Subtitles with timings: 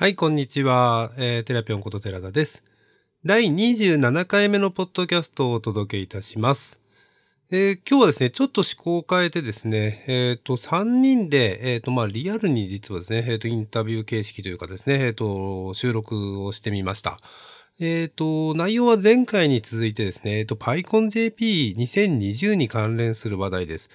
[0.00, 1.12] はい、こんにちは。
[1.18, 2.64] えー、テラピオンこと寺田です。
[3.26, 6.80] 第27回目のポッドキャストをお届けいたします。
[7.50, 17.18] えー今日はですね、ちょっと思考を変えてですね、えっ、と、3人で、えっ、と、まあ、リアルに実はですね、えっ、と、インタビュー形式というかですね、えっ、と、収録をしてみました。
[17.78, 23.90] えっ、と、内容は前回に続いてですね、えっ、と、PyConJP2020 に関連する話題です。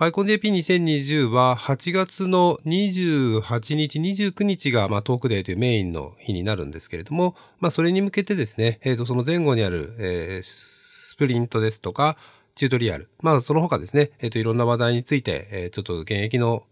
[0.00, 12.16] PyConJP2020 は8月の28日、29日が、まあ、トークデーというメインの日になるんですけれども、まあ、それに向けてですね、えっ、と、その前後にある、えースプリントですとか、
[12.54, 16.64] チュートリアル、まあ、その他ですね、えっ、と、いろんな話題について、えーちょっと現役の、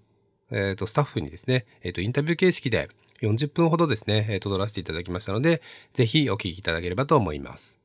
[0.51, 2.89] えっ、と、スタッフにですね、えっ、と、インタビュー形式で
[3.21, 5.61] 40分ほどですね、えーと、撮らせていただきましたので、
[5.93, 7.78] ぜひお聞きいただければと思います。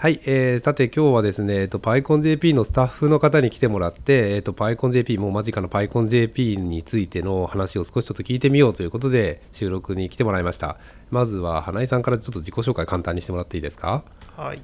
[0.00, 10.78] はい、えー、さて今日はですね、えっと、PyConJP のスタッフの方に来てもらって、えっと、PyConJP、もう間近の PyConJP についての話を少しちょっと聞いてみようということで、収録に来てもらいました。
[11.10, 14.04] まずは、花井さんからちょっと自己紹介簡単にしてもらっていいですか？
[14.36, 14.62] はい、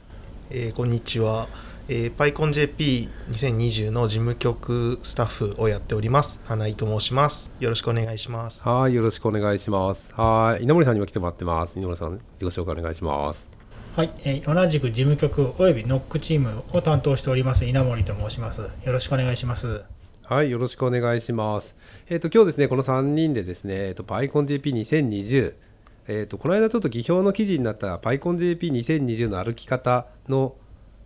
[0.50, 1.48] えーこんにちは、
[1.88, 2.32] えー、
[3.34, 10.12] PyConJP2020 の事務局スタッフをやっております花井と申しますよろしくお願いしますはい、よろしくお願いします。
[10.14, 11.76] はい、稲森さんにも来てもらってます。
[11.76, 13.48] 稲森さん、自己紹介お願いします。
[13.96, 18.60] はい、えー同じく事務局およびノックチームを担当しております稲森と申します。
[18.60, 19.84] よろしくお願いします。
[20.24, 21.76] はい、よろしくお願いします。
[22.08, 25.54] えっ、と、今日ですね、この3人でですね、えっ、と、PyConJP2020、
[26.08, 30.56] えっ、と、この間ちょっと技評の記事になった PyConJP2020 の歩き方の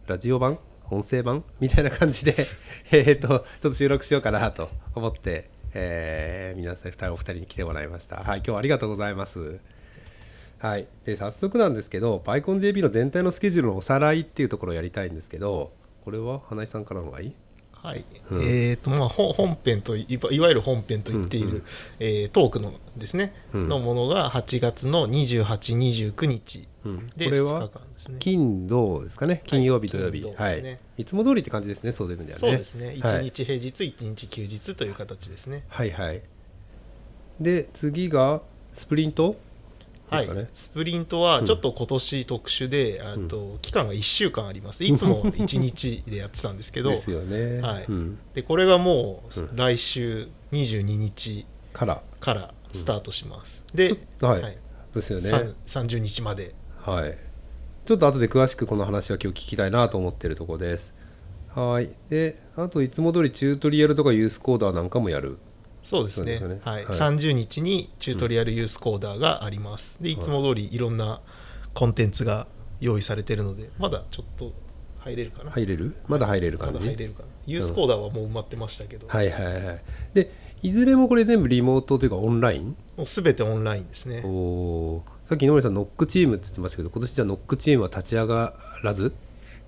[0.06, 0.59] ラジオ版
[0.91, 2.47] 音声版みたいな感じで、
[2.91, 8.16] えっと、ちょっと収録しようかなと思って、えー皆さん、2人、お二人に来てもらいました。
[8.16, 9.61] はい、今日はありがとうございます。
[10.59, 15.73] はい、で早速なんですけど PyConJP の全体のスケジュールのおさらいっていうところをやりたいんですけど
[16.05, 17.37] これは花井さんからの方がいい？
[17.81, 18.42] はい、うん。
[18.42, 21.65] えーとまあ、ほ本編といわいわゆる本編と言っている、うんうん。
[22.00, 23.69] えートークのですね、うん。
[23.69, 27.06] のものが8月の2829日うん。
[27.17, 28.17] でこれは2日間ですね。
[28.19, 29.43] 金土ですかね？
[29.47, 30.25] 金曜日土曜日。
[30.25, 30.81] はい、ですね。
[30.97, 32.49] い、つも通りって感じですねそういう意味ではね。
[32.49, 32.97] そうですね。
[33.00, 35.62] 1はい、日平日1日休日という形ですね。
[35.69, 36.22] はいはい。
[37.41, 38.43] で次が
[38.75, 39.37] スプリント？
[40.11, 40.49] はい。
[40.55, 44.85] スプリントはちょっと今年特殊で、あと期間が1週間あります。
[44.85, 46.91] いつも 1日でやってたんですけど。
[46.91, 47.85] ですよね、はい。
[47.89, 52.03] うん、でこれがもうう来週22日から。
[52.21, 54.59] からスタートします、ちょでっ、とはい。
[54.95, 55.31] ですよね。
[55.67, 56.55] さん30日まで。
[56.79, 57.17] はい。
[57.87, 60.95] ちょっと後で詳しくこの話は今日聞きたいなと思ってるところです。
[61.55, 61.91] はい。
[62.11, 65.39] であといつも通りチュートリアルとかユースコーダーなんかもやる
[65.88, 66.38] そうですね。
[66.38, 66.60] ね。
[66.62, 66.84] はい。
[66.84, 66.99] はい。
[66.99, 70.19] 30日にチュートリアルユースコーダーがあります、でい。
[70.19, 71.21] つも通りいろんな
[71.72, 72.47] コンテンツが
[72.81, 74.53] 用意されてるのでまだちょっと
[74.98, 75.97] 入れるかな、入れる？
[76.06, 76.84] まだ入れるま感じ？
[76.84, 77.28] だ入れるかな。
[77.47, 79.82] ユースコーダーはもう埋まってましたけど、はいはいはい
[80.12, 82.77] でいずれもこれ全部リモートというかオンライン？
[82.97, 84.22] もう全てオンラインですね。
[84.25, 85.28] おおー。
[85.28, 89.15] さっき井上さんノックチームって言ってましたけど今年じゃあノックチームは立ち上がらず？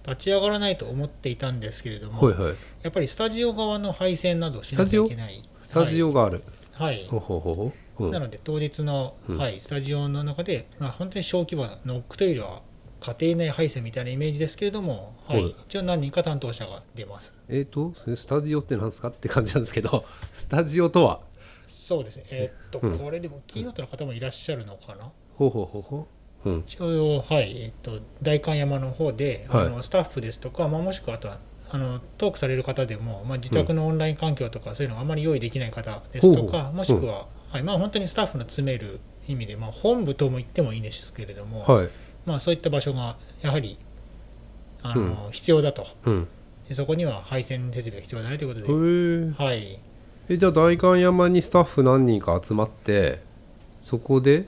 [0.07, 2.55] 立ち上がらないと思っていたんですけれども、はいはい。
[2.83, 5.43] やっぱりスタジオ側の配線などしなきゃいけない。
[5.71, 6.43] スタジオがある、
[6.73, 7.07] はい。
[7.09, 8.11] ほうほうほうほう、うん。
[8.11, 9.39] なので当日の、うん。
[9.39, 12.63] はい、スタジオの中で、まあ、本当に小規模なノックというよりは
[13.17, 15.45] 家庭内配線みたいなイメージですけれども、はい。
[15.45, 17.33] はい一応何人か担当者が出ます。
[17.49, 21.21] えっ、とそれスタジオって何ですかって感じなんですけどスタジオとは？
[21.69, 22.25] そうですね。
[22.31, 22.99] えーっと、うん。
[22.99, 25.13] これでもキーノートの方もいらっしゃるのかな？
[25.37, 26.09] ほうほうほうほ
[26.45, 26.51] う。
[26.51, 26.65] うん。
[26.67, 29.67] 一応、はい、えっと、代官山の方で、はい。
[29.67, 31.39] あのスタッフですとか、まあ、もしくはあとは
[31.73, 41.89] あのトークされる方でも、まあ、自宅のオンライン環境とか、そういうのがあまり用意できない方ですとか、もしくは、はいまあ、本当にスタッフの詰める意味で、まあ、本部とも言ってもいいんですけれども、はい。
[42.27, 43.79] まあ、そういった場所がやはり
[44.83, 45.87] あの、必要だと。
[46.05, 46.29] うん。
[46.69, 49.35] で、そこには配線設備が必要だねということへで、ー。
[49.35, 49.81] はい、
[50.29, 53.21] えじゃあ代官山にスタッフ何人か集まって
[53.81, 54.47] そこで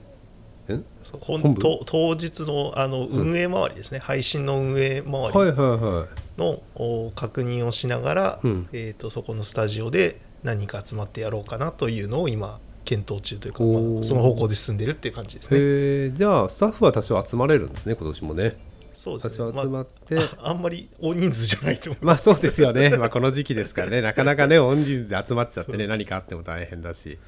[1.21, 1.61] 本部？
[1.61, 5.39] と当日のあの運営周りですね、配信の運営周り。
[5.39, 8.69] はいはいはいのお確認をしながら、うん。
[8.73, 15.59] えー、とそこのスタジオで何人か集まってやろうかなというのを今検討中というか、まあその方向で進んでるっていう感じですね。
[15.59, 18.57] へえじゃあスタッフは多少集まれるんですね今年もね。
[18.97, 19.53] 多そうですね。
[19.53, 22.05] 少集まって、まあ、 あんまり大人数じゃないと思う。
[22.05, 27.19] まあそうですよね、まあ、この時期ですからね、なかなかね、恩人で集まっちゃってね、何かあっても大変だし、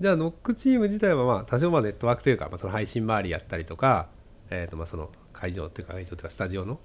[0.00, 4.08] じゃあ、ノックチーム自体は、まあ、多少まあネットワークというか、まあ、その配信周りやったりとか、
[4.50, 6.80] えー、とまあその会場っていうか、会場というか、スタジオのはい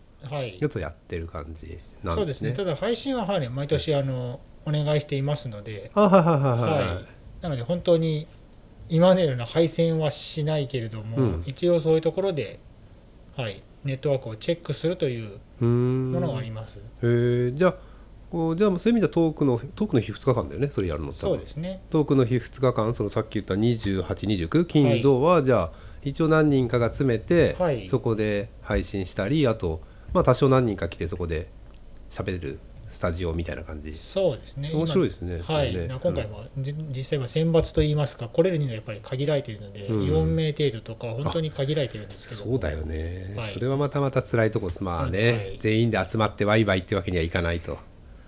[0.60, 2.16] やつをやってる感じなんでね。
[2.16, 7.06] そうですすね、ただ配信は、はい、毎年あのお願いしていますので、あはいはいはいはい、はい、
[7.42, 8.28] なので本当に
[8.90, 11.44] 今のような配線はしないけれども、うん。
[11.46, 12.60] 一応そういうところで、
[13.36, 16.80] はい、ネットワークをチェックするというものがあります。
[16.80, 17.76] へえじゃあ
[18.32, 21.82] こうじゃあそういう意味ではトークのトークの日2日間だよねそれやるのそうですね。
[21.90, 25.72] トークの日2日間そのさっき言った2829金土は、じゃあ
[26.04, 27.88] 一応何人かが詰めて、はい。
[27.88, 29.82] そこで配信したりあと
[30.14, 31.50] まあ多少何人か来てそこで
[32.10, 33.94] 喋るスタジオみたいな感じ。
[33.96, 34.72] そうですね。
[34.72, 35.88] 面白いですね今はい、ね。
[35.88, 40.02] な今回も、じ実際は選抜といいますか来れる人数がやっぱり限られているので、うん。
[40.04, 42.44] 4名程度とか本当に限られてるんですけど。
[42.44, 43.54] そうだよね、はい。
[43.54, 45.58] それはまたまた辛いとこですまあね、はい。
[45.60, 47.80] 全員で集まってワイワイってわけにはいかないと。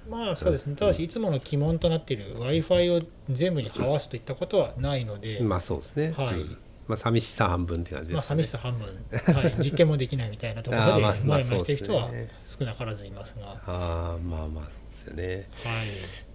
[0.10, 0.76] まあそうですね。
[0.76, 6.42] ただしいつもの鬼門となっている w i f i を全部に合わすといったことはないので、まあそうですね、はい。
[6.42, 12.36] うんまあ寂しさ半分って感じでまあ、すかね、寂しさ半分、はい、実験もできないみたいなところで まあまあ前々してる人はそうですね。
[12.60, 15.50] 少なからずいますが、はああまあまあそうですよね。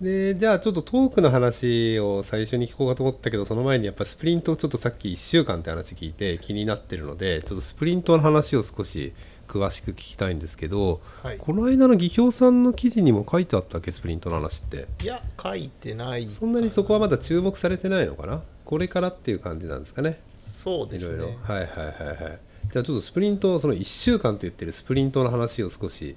[0.01, 9.13] い、でじゃあちょっとトークの話を最初に聞こうかと思ったけどその前にやっぱスプリントをちょっとさっき1週間って話聞いて気になってるのでちょっとスプリントの話を少し
[9.49, 13.91] 詳しく聞きたいんですけどはい、この間の技評さんの記事にも書いてあったっけ？
[13.91, 14.87] スプリントの話って。
[15.03, 18.43] いや書いてないそんなにそこはまだ注目されてないのかな？
[18.65, 20.21] これからっていう感じなんですかね
[20.63, 21.15] そうですね。
[21.15, 21.39] いろいろ。
[21.43, 21.83] はいはいは
[22.21, 22.41] いはい。
[22.73, 26.15] じゃあちょっとスプリントその1週間って言ってるスプリントの話を少し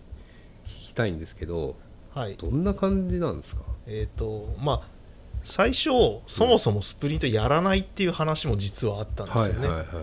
[0.65, 1.75] 聞きたいんですけど
[2.13, 2.35] はい。
[2.35, 3.61] どんな感じなんですか？
[3.87, 4.87] えっ、とまあ
[5.45, 5.89] 最初
[6.27, 10.01] そもそもスプリントやらないっていう話も実はあったんですよね、はいはいはいは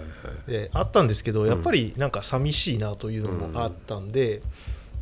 [0.48, 0.50] い。
[0.50, 1.46] であったんですけどん。
[1.46, 4.42] やっぱりなんか寂しいなというのもあったんで、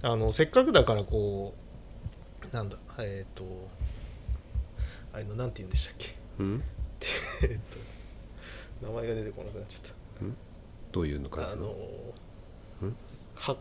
[0.02, 1.54] あのせっかくだからこ
[2.52, 3.44] うなんだえっ、と
[5.12, 6.14] あれのなんて言うんでしたっけ？
[6.38, 6.62] うん？
[7.42, 7.58] えっと
[8.82, 9.92] 名前が出てこなくなっちゃっ
[10.92, 11.28] どういうの？
[11.28, 12.96] たあじのん？
[13.34, 13.56] ハ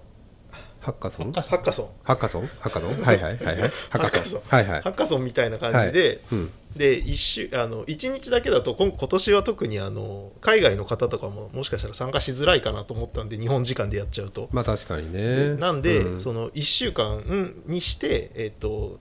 [0.79, 1.31] ハッカソン？
[1.33, 1.87] ハッカハッカソン。
[2.03, 2.47] ハッカソン？
[2.59, 3.01] ハッカソン？
[3.01, 3.71] はいはいはいはい。
[3.89, 4.41] ハッカソン。
[4.47, 4.81] ハはいはい。
[4.81, 6.51] ハッカソンみたいな感じで、うん。
[6.75, 14.47] で一週あの1日だけだと今今年は特にあの海外の方とかももしかしたら参加しづらいかなと思ったんで日本時間でやっちゃうと。
[14.51, 15.55] まあ確かにね。
[15.55, 16.17] なんで、うん。
[16.17, 18.99] その1週間にして、えっと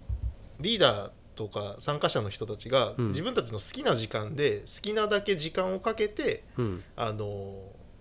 [0.58, 3.08] リーダーとか参加者の人たちがうん。
[3.10, 6.84] 自分たちの好きな時間で好きなだけ時間をかけてうん。
[6.96, 7.54] あの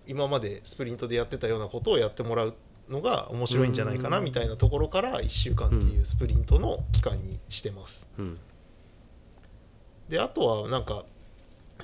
[0.08, 2.54] 今までスプリントでやってたようなことをやってもらう
[2.88, 4.24] のが面白いんじゃないかなうん。
[4.24, 8.06] みたいなところから1週間っていうスプリントの期間にしてます。
[8.18, 8.38] うん。
[10.08, 11.04] であとはなんか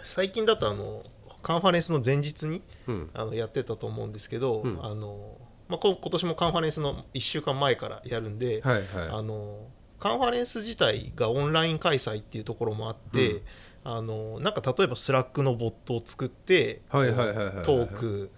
[0.05, 1.05] 最近だとあの
[1.43, 3.11] カンファレンスの前日にうん。
[3.15, 4.85] あのやってたと思うんですけど、うん。
[4.85, 5.37] あの
[5.69, 9.59] まあ、こ今年もカンファレンスの1週間前からやるんで、はいあはの
[10.03, 13.43] カンファレンス自体がオンライン開催っていうところもあって、うん。
[13.85, 17.35] あのなんか例えばスラックのボットを作ってはいはい
[17.65, 18.31] トーク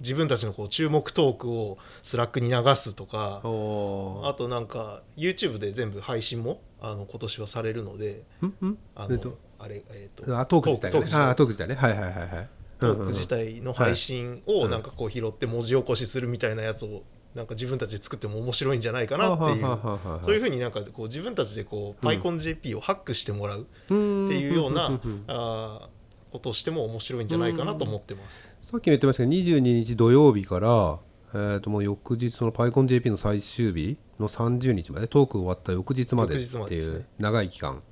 [0.00, 8.78] 自分たちのこう注目トークをスラックに流すとかあとなんか YouTube で全部配信もあの今年はされるのでんん。
[8.94, 9.36] あのえっと。
[9.58, 11.30] あれえっ、とあトーク自体トーク自体。
[11.30, 11.74] あトーク自体ね。
[11.74, 12.50] はいはいはいはい。
[12.78, 17.02] トーク自体の配信をはいなんかこう拾って文字起こしするみたいなやつを
[17.38, 20.24] なんか自分たちで作っても面白いんじゃないかなっていう。
[20.24, 27.28] そういうふうになんかこう自分たちでこう PyConJP をハックしてもらううっていうようなあーことをしても面白いん。
[27.28, 28.56] じゃないかなと思ってます。
[28.62, 30.98] さっきも言ってましたけど22日土曜日から、
[31.32, 37.84] えー、ともう翌日の PyConJP の最終日の30日までトーク終わった翌日までっていう長い期間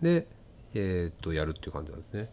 [0.00, 0.26] で、
[0.72, 2.00] えー、とやるっていう感じなん。
[2.00, 2.30] ですね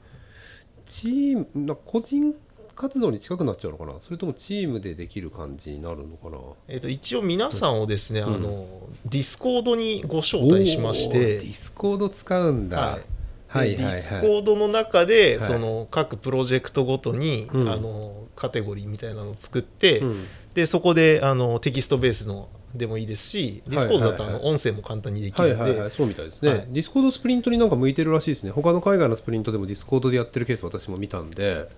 [0.86, 2.34] チームな個人
[2.76, 3.94] 活動に近くなっちゃうのかな？
[4.02, 6.38] それともチームでできる感じになるのかな？
[6.68, 8.24] えー、と一応皆さんをですね、ん。
[8.24, 8.68] あの
[9.06, 11.38] ディスコードにご招待しまして。
[11.38, 12.90] ディスコード使うんだ、はい。
[12.90, 13.06] はいはい
[13.48, 13.70] はい。
[13.70, 15.48] でディスコードの中で、はい。
[15.48, 17.70] その各プロジェクトごとに、うん。
[17.72, 20.28] あのカテゴリーみたいなのを作って、うん。
[20.54, 25.92] でそこであのテキストベースのでもいいですし、ディスコードだとあの音声も簡単にできるんで、はいはいはい。
[25.92, 26.68] そうみたいですね、はい。
[26.70, 28.52] ディスコードスプリントになんか向いてるらしいですね。
[28.52, 31.70] 他の海外のスプリントでもディスコードでやってるケース私も見たんで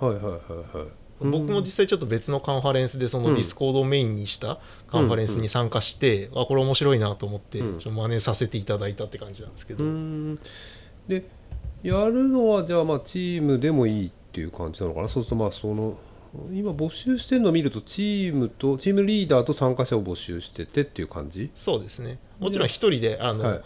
[0.00, 0.30] はいはいは
[0.74, 0.86] いはい。
[1.18, 4.58] 僕も実際ちょっと別のカンファレンスでそのディスコードをメインにした
[4.90, 7.78] カンファレンスに参加して、あこれ面白いなと思って、うん。
[7.78, 10.38] ちょっと真似させていただいたって感じなんですけど、うーん。
[11.08, 11.24] で
[11.82, 15.08] やるのはじゃあまあチームでもいいっていう感じなのかな？
[15.08, 15.96] そうするとまあその
[16.52, 21.50] 今募集してるのを見るとチームとチームリーダーと参加者を募集しててっていう感じ？
[21.54, 22.18] そうですね。
[22.40, 23.62] もちろん一人であの、はい。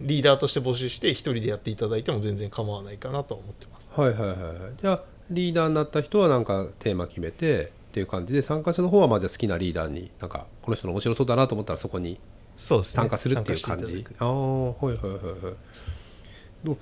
[0.00, 4.00] リーダーとして募集して一人でやっていただいても全然構わないかなとは思ってます。
[4.00, 4.72] はいはいはいはい。
[4.80, 12.18] じゃあリーダーになった人はなんかテーマ決めてっていう感じで参加者の方はまあじゃあ好きなリーダーになんかこの人の面白そうだなと思ったらそこに
[12.56, 13.84] 参加するっていう感じ？
[13.84, 16.76] 参加していただくああはいはいはいはい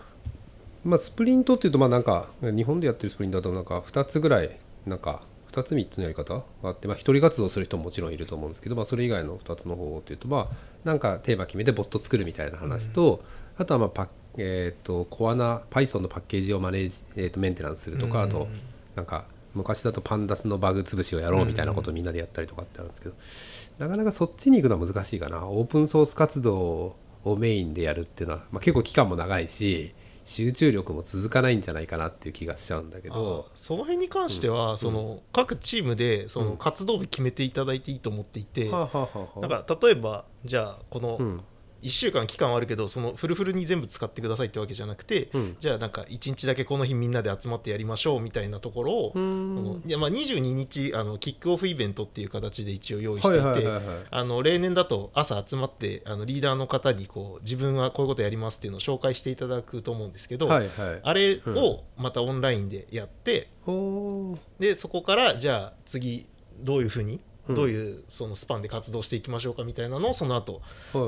[0.84, 4.56] まあスプリントっていうとまあなんか日本でやってるスプリントだとなんか2つぐらい
[4.86, 13.22] なんか2つ3つのやり方があってまあ一人活動する人ももちろんいると思うんですけどまあそれ以外の2つの方法っていうとまあなんかテーマ決めてボット作るみたいな話と、
[13.58, 18.48] あとはまあパッえー、とコアな Python のパッケージをマネージ、えー、とメンテナンスするとか、あと
[18.94, 25.46] なんか昔だとパンダスのバグ潰しをやろうみたいなことをみんなでやったりとかってあるんですけど、なかなかそっちに行くのは難しいかな。
[25.46, 29.92] オープンソース活動をメインでやるっていうのは、まあ、結構期間も長いし
[30.24, 33.46] 集中力も続かないんじゃないかなっていう気がしちゃうんだけど。
[33.50, 39.40] あその辺に関しては、その各チームでその活動日決めていただいていいと思っていて、はあはあはあ。
[39.40, 41.40] なんか例えばじゃあこのうん
[41.82, 45.56] 1週間期間はあるけどそのフルフルに全部使ってくださいってわけじゃなくて、うん。
[45.60, 61.00] じゃあなんか1日だけこの日みんなで集まってやりましょうみたいなところを、いやまあ22日あのキックオフイベントっていう形で一応用意してはいいて、例年だと朝集まってあのリーダーの方にこう自分はこういうことやりますっていうのを紹介していただくと思うんですけど、はいはい。
[61.02, 64.38] あれをまたオンラインでやって、ほー。
[64.58, 66.26] でそこからじゃあ次
[66.60, 67.20] どういうふうに、うん
[67.54, 70.60] どういうそのスパンで活動していきましょうかみたいなのをその後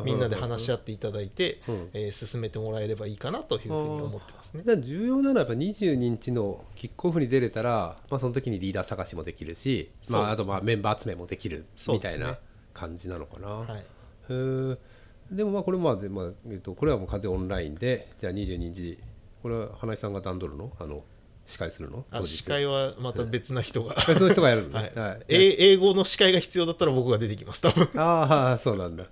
[0.05, 1.91] みんなで話し合っていただいて、うん。
[1.93, 4.63] えー進めてもらえればいいかなというふうに思ってますね。
[4.65, 12.39] じゃあ重要なのはやっぱ22日のキックオフに出れたら、まあ、その時にリーダー探しもできるし、まあ、あとまあメンバー集めもできるみたいな
[12.75, 13.49] 感じなのかな。
[13.49, 14.79] はい、へー。
[15.31, 18.99] でもまあこれまあで、まあえっと、これはもう完全オンラインでじゃあ22日
[19.43, 20.71] これは花井さんが段取るの？
[20.79, 21.03] あの
[21.47, 22.05] 司会するの？
[22.11, 24.77] あ司会はまた別な人が、 えその人がやるの？
[24.77, 24.99] はね、い。
[24.99, 25.25] はい。
[25.29, 27.89] え英語の司会が必要だったら僕が出てきます多分。
[28.01, 29.07] ああそうなんだ。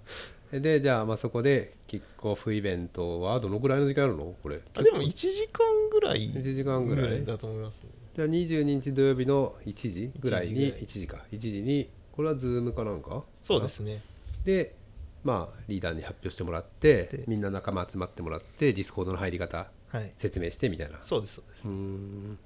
[0.52, 4.34] でじゃあまあそこでキックオフイベントはどのぐらいの時間あるの？
[4.42, 4.60] これ。
[4.74, 7.24] あでも1時間ぐらい1時間ぐらい？
[7.24, 7.80] だと思います、
[8.16, 11.24] じゃあ22日土曜日の1時ぐらいに1 1時か。
[11.32, 13.22] 1時にこれはズームかなんか？
[13.42, 14.00] そうですね。
[14.44, 14.74] で
[15.22, 17.24] まあリーダーに発表してもらってで。
[17.28, 19.79] みんな仲間集まってもらってディスコードの入り方はい
[20.16, 20.98] 説明してみたいな。
[21.02, 21.64] そうですそうです。
[21.64, 22.38] うーん。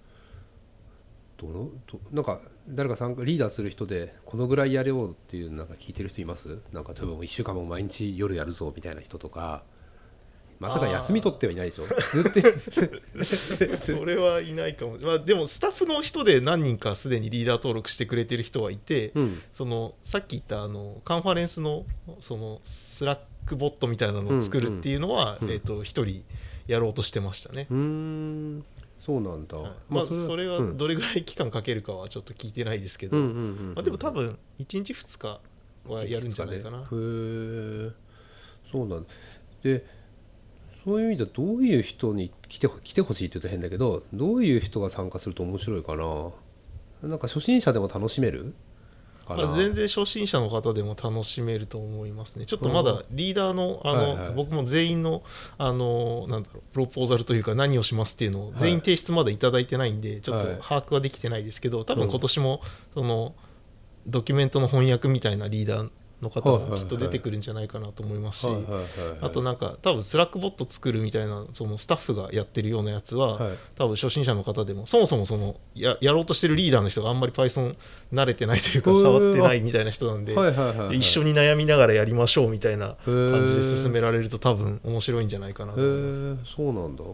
[1.37, 6.59] どのどなんか誰か参加リーダーする人でこのぐらいやれようっていうなんか聞いてる人います？
[6.73, 9.65] なんか例えばもう1週間も毎日夜やるぞみたいな人とか。
[10.61, 11.87] まさか休み取ってはいないでしょ？
[12.13, 13.77] ずっと。
[13.77, 19.43] それはいないかも、まあ、でもスタッフの人で何人かすでにリーダー登録してくれてる人はいて、うん。
[19.53, 21.85] そのさっき言ったあのカンファレンスの
[22.21, 23.23] そのスラック
[23.53, 25.55] ボットみたいなのを作るっていうのは、うんうん。
[25.55, 26.25] えー、と1人
[26.67, 27.67] やろうとしてましたね。
[27.71, 28.65] うーん。
[28.99, 29.73] そうなんだ、はい。
[29.91, 30.79] まあ、それはうん。
[30.79, 35.41] どれぐらい期間かけるかはちょっと聞いてないですけど、でも多分1日2日
[35.93, 36.79] はやるんじゃないかな。
[36.79, 36.83] へ。
[36.83, 36.85] え
[38.73, 39.09] そうなんだ。
[39.63, 39.85] で
[40.85, 46.31] そういう意味ではどういう人に来て来てほしいって言うと変だけどどういう人が参加すると面白いかな？
[47.09, 48.55] なんか初心者でも楽しめる？
[49.29, 52.47] まあ、全然初心者の方でも楽しめると思いますね。
[52.47, 55.23] ちょっとまだリーダーのあの、はいはい僕も全員の
[55.59, 58.61] あのなんだろうプロポーザルというか何をしますっていうのをはい。
[58.61, 62.01] 全員提出まだいただいてないんで、ちょっはいと把握はできてないですけど、多うん。
[62.01, 62.61] 分今年も
[62.95, 63.35] その
[64.07, 65.91] ドキュメントの翻訳みたいなリーダー
[66.25, 68.47] の方もきっと出てくるんじゃないかなと思いますし。
[69.21, 73.59] あとなんか多分スラックボット作るみたいなそのスタッフがやってるようなやつは、はい。
[73.77, 77.77] 多分初心者の方でもそもそもそのややろうとしてるリーダーの人があんまり Python
[78.13, 80.35] 慣れてないというか触ってないみたいな人なんで、
[80.97, 86.01] 一緒に悩みながらやりましょうみたいなー感じで進められると多分面白いんじゃないかなへと思い
[86.35, 86.51] ます。
[86.51, 87.05] えそうなんだ。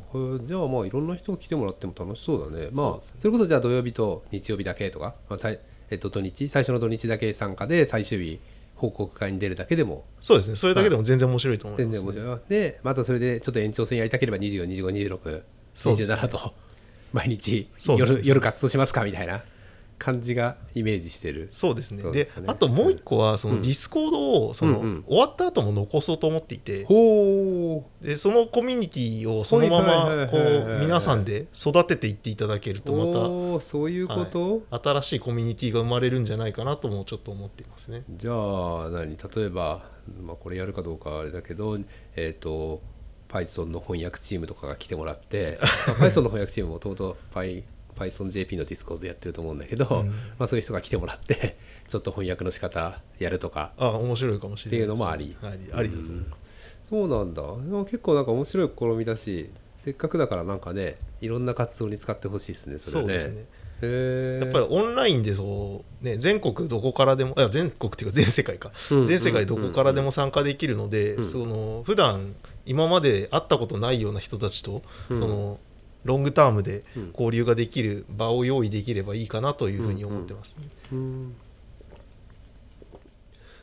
[0.46, 2.68] じゃあまあいろんな人が来てもらっても楽しそうだね。
[2.72, 8.38] まあそれこそじゃあ土曜日と日曜日だけとか、まあさいえっと、土日最初の土日だけ参加で最終日
[8.80, 10.06] 報告会に出るだけでも。
[10.20, 10.56] そうですね。
[10.56, 12.40] それだけでも全然面白いと思います、全然面白い。
[12.48, 16.28] でまたそれでちょっと延長戦やりたければそうです24252627ね。
[16.28, 16.54] と
[17.12, 17.68] 毎日
[17.98, 19.42] 夜夜活動しますかみたいな
[20.00, 21.50] 感じがイメージしてる。
[21.52, 22.02] そうですね。
[22.10, 22.30] でね。
[22.46, 25.04] あともう一個はそのディスコードをその、うんうん。
[25.06, 29.82] 終わった後も残そうと思っていて、ほでそのコミュニティをそのまは
[30.14, 30.76] いまこはいはいはいはい。
[30.78, 38.02] う皆さんで育てていっていただけるうとまおーそういうこと、た新しいコミュニティが生まれるんじゃないかなともちょっと思っていますね。
[38.08, 39.18] じゃあ何？
[39.18, 39.84] 例えば、
[40.22, 41.78] まあ、これやるかどうかはあれだけど
[42.16, 42.80] えっ、と
[43.28, 45.58] Python の翻訳チームとかが来てもらって、
[46.00, 47.16] まあ Python の翻訳チームもともと
[48.00, 50.08] PythonJP のディスコードやってると思うんだけど、うん。
[50.38, 51.56] まあ、そういう人が来てもらって
[51.88, 55.36] ちょっと翻訳の仕方やるとかあ面白いかもしれないっていうのもあり。
[55.42, 56.88] ありありだと思います。
[56.88, 57.42] そうなんだ。
[57.84, 63.12] 結構なんか面白い試みだしせっかくだからなんかねいろんな活動に使ってほしいですねそれね。
[63.12, 63.46] そうですね。
[63.82, 69.06] やっぱりオンラインでそう、ね、全国どこからでもいや全国っていうか全世界か、うん。
[69.06, 71.24] 全世界どこからでも参加できるので、うん。
[71.24, 72.34] その普段
[72.66, 75.20] 今まで会ったことないような人たちと、うん。
[75.20, 75.58] その
[76.04, 77.10] ロングタームでうん。
[77.12, 80.68] 交流ができる場を用意できればいいかなというふうに思ってますね。
[80.92, 81.34] うん。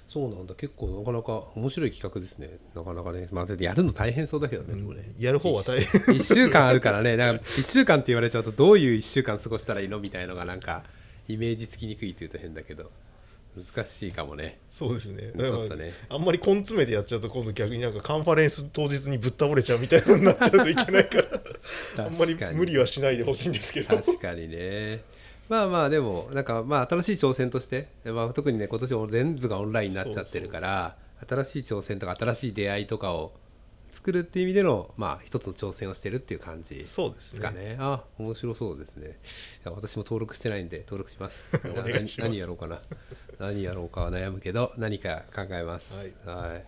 [0.08, 0.56] そうなんだ。
[0.56, 2.58] 結構なかなか面白い企画ですね。
[2.74, 3.28] なかなかね。
[3.32, 5.04] まあやるの大変そうだけどね、これ。
[5.20, 6.02] やる方は大変。
[6.16, 7.18] 1週間あるからね。
[7.18, 10.84] だから1週間って言われちゃうとどういう1週間過ごしたらいいのみたいのがなんか
[11.28, 12.90] イメージつきにくいっていうと変だけど
[13.58, 21.18] 難しいかもねそうですねちょっとねあんまり根詰めてやっちゃうと今度逆になんかカンファレンス当日にぶっ倒れちゃうみたいになっちゃうといけないか
[21.98, 25.02] ら あんまり無理はしないでほしいんですけど確かにね
[25.50, 30.98] まあまあでもなんかまあ新しい挑戦として、まあ、特にね今年も全部がオンラインになっちゃってるから
[31.28, 33.34] 新しい挑戦とか新しい出会いとかを
[33.90, 37.78] 作るっていう意味でのまあ一つの挑戦をしてるっていう感じでそうですかね。
[37.80, 39.08] あ面白そうですね。
[39.08, 39.12] い
[39.66, 41.56] や私も登録してないんで登録します。
[41.58, 42.82] ます何何やろうかな。
[43.40, 45.96] 何やろうかは悩むけど何か考えます。
[45.96, 46.14] はい。
[46.26, 46.64] はい。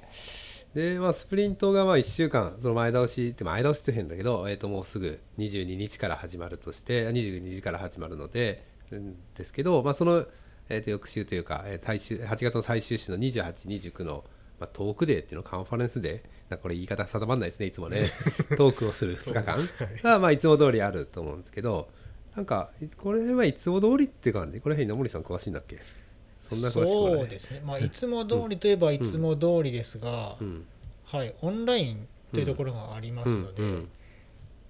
[0.75, 10.25] でまあ、スプリントがまあ1週間その前倒しって前倒しって変だけど、えー、ともうすぐ22日から始まるとして22時から始まるので、うんですけど、まあ、その、
[10.69, 14.23] えー、と翌週というか、えー最終8月の最終週の2829の、
[14.59, 18.11] まあ、トークデーっていうのカンファレンスでなんかこれ言い方定まんないですねいつもね。
[18.55, 19.67] トークをする2日間。
[20.03, 21.89] が、まあ、いつも通りあると思うんですけど
[22.35, 24.61] なんかいこれはいつも通りって感じ？
[24.61, 25.79] これ辺稲森さん詳しいんだっけ？
[26.39, 30.65] そんな詳しくもないそうですね、まあ、いつも通りといえばいつも通りですが、うん。
[31.05, 33.63] はい、オンラインというところがありますので、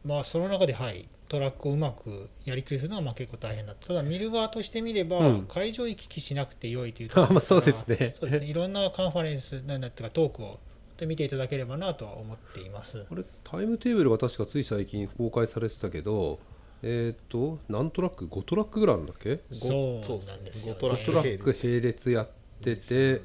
[0.05, 3.88] まあ、その中で、はい、トラックをうまくやりくりするのはまあ結構大変だった。
[3.88, 5.41] ただ見る側としてみれば、うん。
[5.47, 8.15] 会場行き来しなくて良いというところあまあそうですね。
[8.19, 8.47] そうですね。
[8.47, 10.59] いろんなカンファレンスなんだっていうかトークを
[11.05, 13.05] 見ていただければなとは思っています。
[13.07, 16.39] これタイムテーブルが確かつい最近公開されてたけど
[16.81, 19.39] えっ、と何トラック5トラックぐらいあるんだっけ？
[19.53, 20.25] そう。
[20.27, 22.12] なんですよ、ね、ごトラ5トラック並列。
[22.12, 22.29] やっ
[22.62, 23.21] てて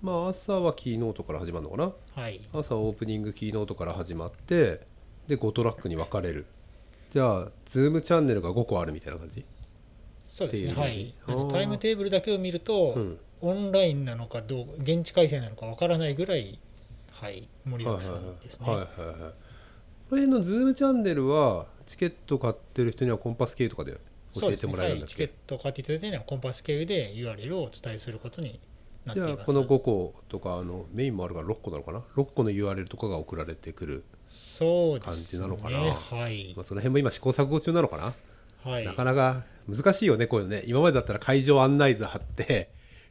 [0.00, 1.92] まあ朝はキーノートから始まるのかな？
[2.14, 2.40] はい。
[2.52, 4.80] 朝オープニングキーノートから始まって
[5.26, 6.46] で5トラックに分かれる。
[7.10, 9.44] じゃあズームチャンネルが5個あるみたいな感じ？
[10.30, 10.74] そうですね。
[10.74, 11.14] はい。
[11.26, 13.18] あのタイムテーブルだけを見ると、うん。
[13.44, 16.60] オンラインなのかどう現地開催なのかわからないぐらい
[17.10, 19.32] はい盛りだくさんですね、はいはいはいはい
[20.12, 23.96] この辺のズームチャンネルはチケット買ってる人にはコンパス系とかで
[24.38, 25.22] 教えてもらえるんだっけ、ね。
[25.22, 28.60] はい、チケットを買っていただいたのはコンパス経由で URL をお伝えすることに
[29.06, 29.34] なっています。
[29.36, 34.04] じゃあこの5個とかあのメインもあるから6個なのかな6個の URL とかが送られてくる、
[35.00, 35.78] 感じなのかな？
[35.78, 36.52] はい。
[36.54, 38.14] まあ、その辺も今試行錯誤中なのかな、
[38.70, 38.84] はい。
[38.84, 40.62] なかなか難しいよねこういうのね。
[40.66, 42.68] 今までだったら会場案内図貼って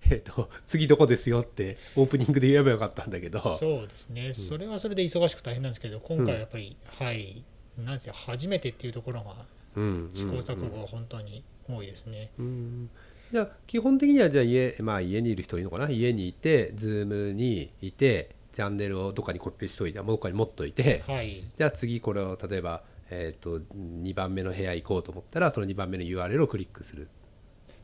[0.10, 3.40] えっと次どこですよってオープニングで言えばよかったんだけど。
[3.58, 7.44] そうですね、それはそれで忙しく大変なんですけど今回はやっぱり、はい
[7.78, 12.90] なんせ初めてっていうところがうん試行錯誤が本当に多いですね、うん。
[13.32, 15.90] じゃあ基本的にはじゃあ家,、まあ、家にいる人いいのかな？
[15.90, 21.44] 家にいてズームにいてチャンネルをどっかにコピーしといてどっかに持っといて、はい。
[21.58, 27.08] じゃあ次これを例えば、えー、と2番目の部屋行こうと思ったらその2番目の URL をクリックする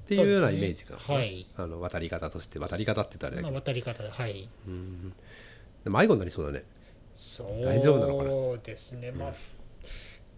[0.08, 1.02] っていうようなイメージが、ね。
[1.06, 1.46] はい。
[1.58, 4.50] あの渡り方として渡り方って言ったらあれまあ、渡り方ではい。
[4.66, 5.14] ど、うん。
[5.84, 6.64] でも迷子になりそうだね。
[7.18, 8.24] そう大丈夫なのか
[8.58, 8.64] な？
[8.64, 9.34] ですね、まあ、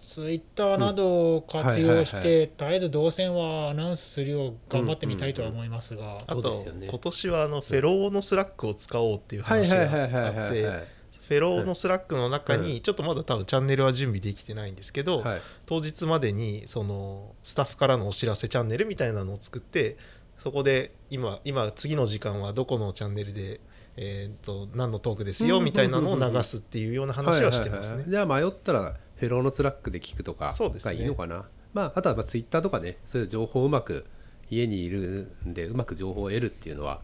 [0.02, 10.88] ツイッターなどを活用して、絶えず動線はアナウンスするよう頑張ってみたいとは思いますが、あとそうですよね今年はあのフェローのスラックを使おうっていうはい話がはいはいはいあってはいはい
[11.30, 15.42] フェローのスラックの中はにちょっとまだ多分チャンネルは準備できてないんですけど、はい。
[15.68, 19.96] 当日までにそのスタッフからのお知らせチャンネルみたいなのを作って
[20.40, 23.60] そこで今今次の時間はどこのチャンネルで、
[23.96, 28.06] えー、と何のトークですうんよみたいなのを流すっていうような話はしてますね。
[28.08, 30.96] じゃあ迷ったらフェローのスラックで聞くとかそうですね。
[30.96, 34.08] がいいのかな、まあ、あとはまあツイッターとかねそういう情報をうまく
[34.50, 37.02] 家にいるんでうまく情報を得るっていうのは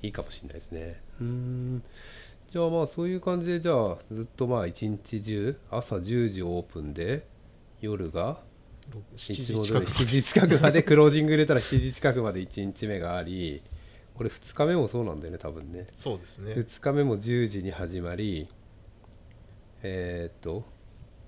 [0.00, 1.02] いいかもしれないですね。
[1.20, 1.82] うん
[2.56, 7.26] じゃあまあそういう感じでじゃあずっとまあ一日中朝10時オープンで
[7.82, 8.38] 夜が
[9.18, 13.60] 7いつも通り時近く7時近くまで クロージング入れたら7時近くまで1日目があり
[14.14, 15.86] これ2日目もそうなんだよね多分ね。
[15.98, 16.54] そうですね。
[16.54, 18.48] 2日目も10時に始まり
[19.82, 20.64] えーっと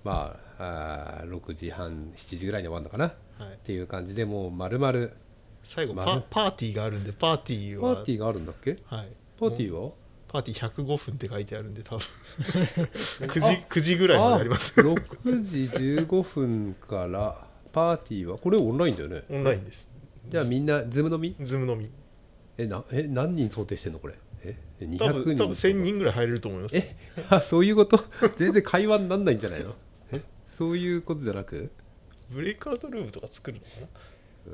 [0.03, 3.09] まああー6時半7時ぐらいに終わるのかな？
[3.09, 5.09] っはい、ていう感じでもう丸々
[5.63, 7.97] 最後まるパパーティーがあるんでパーティーは。
[7.97, 8.77] パーティーがあるんだっけ？
[8.85, 9.91] はい、パーティーはは？
[10.31, 12.05] パーティー105分って書いてあるんで多分。
[12.39, 13.39] 9時
[13.69, 14.73] 9時ぐらいまであります。
[14.77, 19.23] あ6時15分からパーティーはこれオンラインだよね。
[19.29, 19.87] オンラインです。
[20.29, 21.35] じゃあみんなズーム飲み？
[21.41, 21.89] ズームのみ。
[22.57, 24.15] えなえ何人想定してんのこれ？
[24.43, 26.77] え？200人多分多分1000人ぐらい入れると思います。
[26.77, 26.95] え
[27.29, 27.99] あそういうこと？
[28.37, 29.73] 全然会話になんないんじゃないの？
[30.11, 30.21] え？
[30.45, 31.71] そういうことじゃなく？
[32.29, 33.87] ブレイクアウトルームとか作るのかな？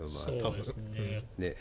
[0.09, 0.73] まあそうです
[1.38, 1.55] ね、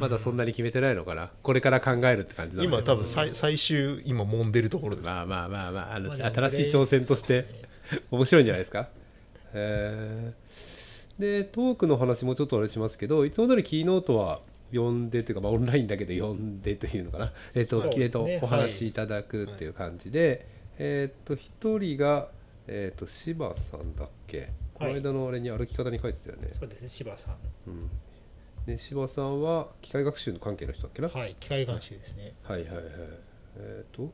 [0.00, 1.30] まだそんなに決めてないのかな。
[1.42, 5.04] これから考えるって感じなの今多分最最終今揉んでるところです。
[5.04, 7.46] まあまあまあまああの、まあ新しい挑戦として
[8.10, 8.88] 面白いんじゃないですか？
[9.54, 11.20] へー。
[11.20, 14.40] でトークの話もちょっとあれしますけどいつも通りキーノートは
[14.72, 17.90] 呼んでというか、まあ、オンラインだけで呼んでというのかな、えっとね。
[17.98, 22.30] えっとお話しいただくっていう感じで、えっと一人が、
[22.66, 24.48] えっと柴さんだっけ？
[24.74, 27.34] この間のあれに歩き方に書いてたよね、そうですね柴さん。
[27.68, 27.90] うん、
[28.66, 32.32] で柴さんは機械学習の関係の人だっけな、はい機械学習ですね。
[32.42, 32.84] はいはいはい。
[33.58, 34.10] えっ、と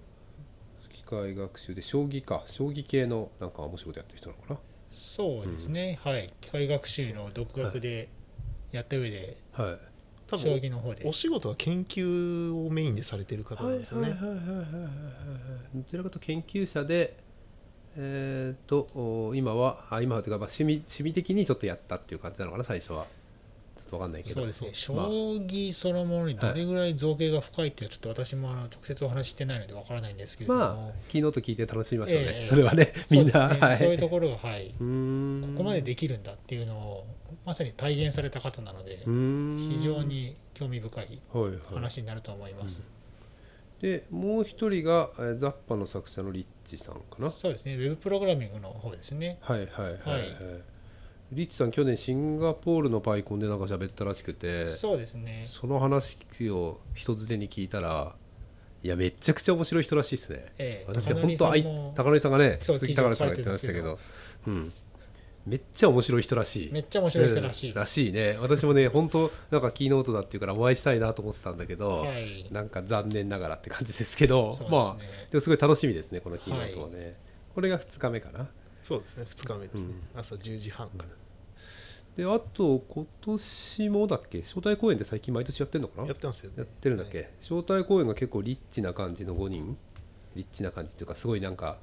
[0.93, 2.45] 機械学習で将棋か。
[2.49, 4.61] 将棋系のなんか面白いことやってる人なのかな？
[4.91, 6.33] そうですね、はい。
[6.41, 8.09] 機械学習の独学で
[8.73, 9.79] やった上ではい。
[10.31, 11.09] 将多分棋の方で。
[11.09, 14.71] お仕事は研究をメインでされてる方なんですよね、はいはいはいはいはいはい
[15.75, 17.17] どちらかというと研究者で
[17.97, 23.07] えーっとお今はあ今はというかまあ趣味趣味的にちょっとやったっていう感じなのかな最初は
[23.91, 24.41] とわかんないけど。
[24.41, 24.71] そうですね。
[24.73, 25.09] 将まあ。
[25.09, 33.79] 棋そのものにどれぐらい造形が深いっていうちょっと私もあの直接お話ししてないのでわからないんですけれども、まあキーノート聞いて楽しみましょうね、ええそれはねみんな、そうねはい。
[33.79, 34.69] そういうところがはい。
[34.69, 37.07] ここまでできるんだっていうのを
[37.45, 41.59] まさに体現された方なので非常に興味深いはいはい。
[41.75, 42.81] 話になると思います、
[43.81, 47.31] でもう一人がえーザッパの作者のリッチさんかな。
[47.31, 47.75] そうですね。
[47.75, 49.39] ウェブプログラミングの方ですね。
[49.41, 50.31] はいはいはいはい、はい
[51.33, 55.47] リッチさん去年シンガポールのパイコンでなんか喋ったらしくてそうですね。
[55.49, 56.19] その話
[56.51, 58.17] を人づてに聞いたら
[58.83, 60.47] いやめちゃくちゃ面白い人らしいですね。
[60.59, 60.93] ええ。
[60.93, 61.45] 私高本当
[61.95, 63.99] 高典さんがねそう鈴木高典さんが言ってましたけど
[64.47, 64.73] うん。
[65.47, 66.73] めっちゃ面白い人らしい。
[66.73, 67.77] めっちゃ面白い人らしい、うん。
[67.77, 68.37] らしいね。
[68.41, 72.47] 私もね本当なんかキーノートだっていうからお会いしたいなと思ってたんだけど、はい。
[72.51, 74.67] なんか残念ながらって感じですけどね。
[74.69, 77.17] まあでもすごい楽しみですねこのキーノートはね、
[77.55, 78.51] これが2日目かな。
[78.87, 79.81] そうですね2日目ですね、
[80.15, 80.21] うん。
[80.21, 81.09] 朝10時半から、
[82.17, 84.41] であと今年もだっけ？
[84.41, 86.09] 招待公演って最近毎年やってるのかな？
[86.09, 86.57] やってますよね。
[86.59, 89.77] やってるんだっけ、招待公演が結構リッチな感じの5人。
[90.37, 91.79] リッチな感じっていうかすごいなんか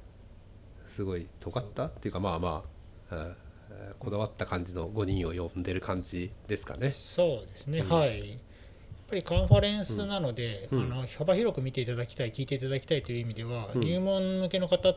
[0.96, 1.86] すごい尖った？
[1.86, 2.64] っていうかまあま
[3.10, 3.36] ああ
[3.70, 6.90] あこだわった感じの5人を呼んでる感じですかね。
[6.92, 7.88] そうですね、うん。
[7.88, 8.30] はい。
[8.30, 8.38] やっ
[9.08, 10.82] ぱりカンファレンスなので、うん。
[10.84, 13.80] あの幅広く見ていただきたい聞いていただきたいという意味では、うん。
[13.80, 14.94] 入門向けの方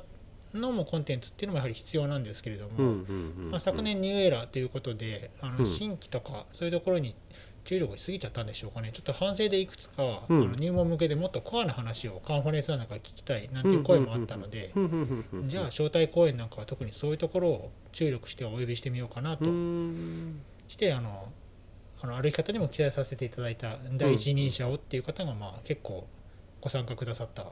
[0.53, 3.03] のもコンテンツっていうのもやはり必要なんですけれども、
[3.49, 5.57] まあ、昨年ニューエラーということであうん。
[5.57, 7.15] の新規とかそういうところに
[7.63, 8.89] 注力しすぎちゃったんでしょうかね。
[8.91, 10.41] ちょっと反省でいくつか、うん。
[10.43, 14.73] あの入門向けでもっとコアな話をカンファレンスの中で聞きたいなんていう声もあったので、
[15.47, 19.45] じゃあ招待公演なんかは特にそういうところを注力してお呼びしてみようかなと
[20.67, 21.29] してあの
[22.01, 26.07] あの歩き方にも期待させていただいた第一人者をっていう方がまあ結構
[26.61, 27.45] ご参加くださった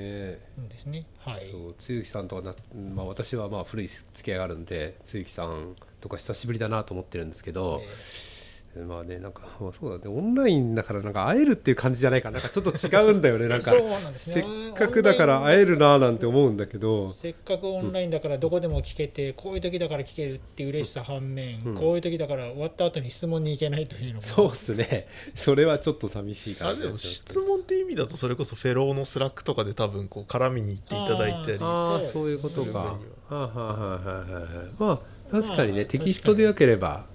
[0.00, 1.06] ですね。
[1.18, 1.48] はい。
[1.48, 2.54] え、そう露木さんとはな、
[2.94, 8.35] まあ、私はまあ古い付き合いがあるんで露木さんとか久しぶりだなと思ってるんですけど、え
[8.82, 12.30] まあねなんか、まあ、そうだねオンラインだからなんか会えるっていう感じじゃないか。
[12.30, 13.48] なんかちょっと違うんだよね。
[13.48, 13.72] なんか
[14.12, 14.70] せね。
[14.70, 17.10] っかくだから会えるななんて思うんだけど。
[17.10, 21.74] せっかくオンラインだからどこでも聞けて、こういう時だから聞けるっていう嬉しさ反面、うん。
[21.74, 24.22] こういう時だから終わった後に質問に行けないというのも。
[24.22, 25.06] そうっすね。
[25.34, 31.58] それはちょっと寂しいあ感じでも質問っていう意味だとそれこそフェローのスラックとかで多分こう絡みに行っていただいたり。
[31.60, 32.56] ああそそうういうことか。
[32.56, 32.92] そういう分には。
[32.92, 32.98] は
[33.30, 34.84] あはあはあはあはあ。
[34.84, 37.06] まあ確かにね、まあテキストでよければ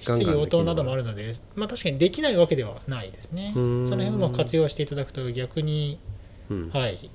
[0.00, 3.52] 質疑応答などもあるので、まあ、確かにできないわけではないですね。
[3.54, 5.98] その辺をうまく活用していただくと逆に、
[6.50, 6.70] うん。
[6.70, 7.10] はい、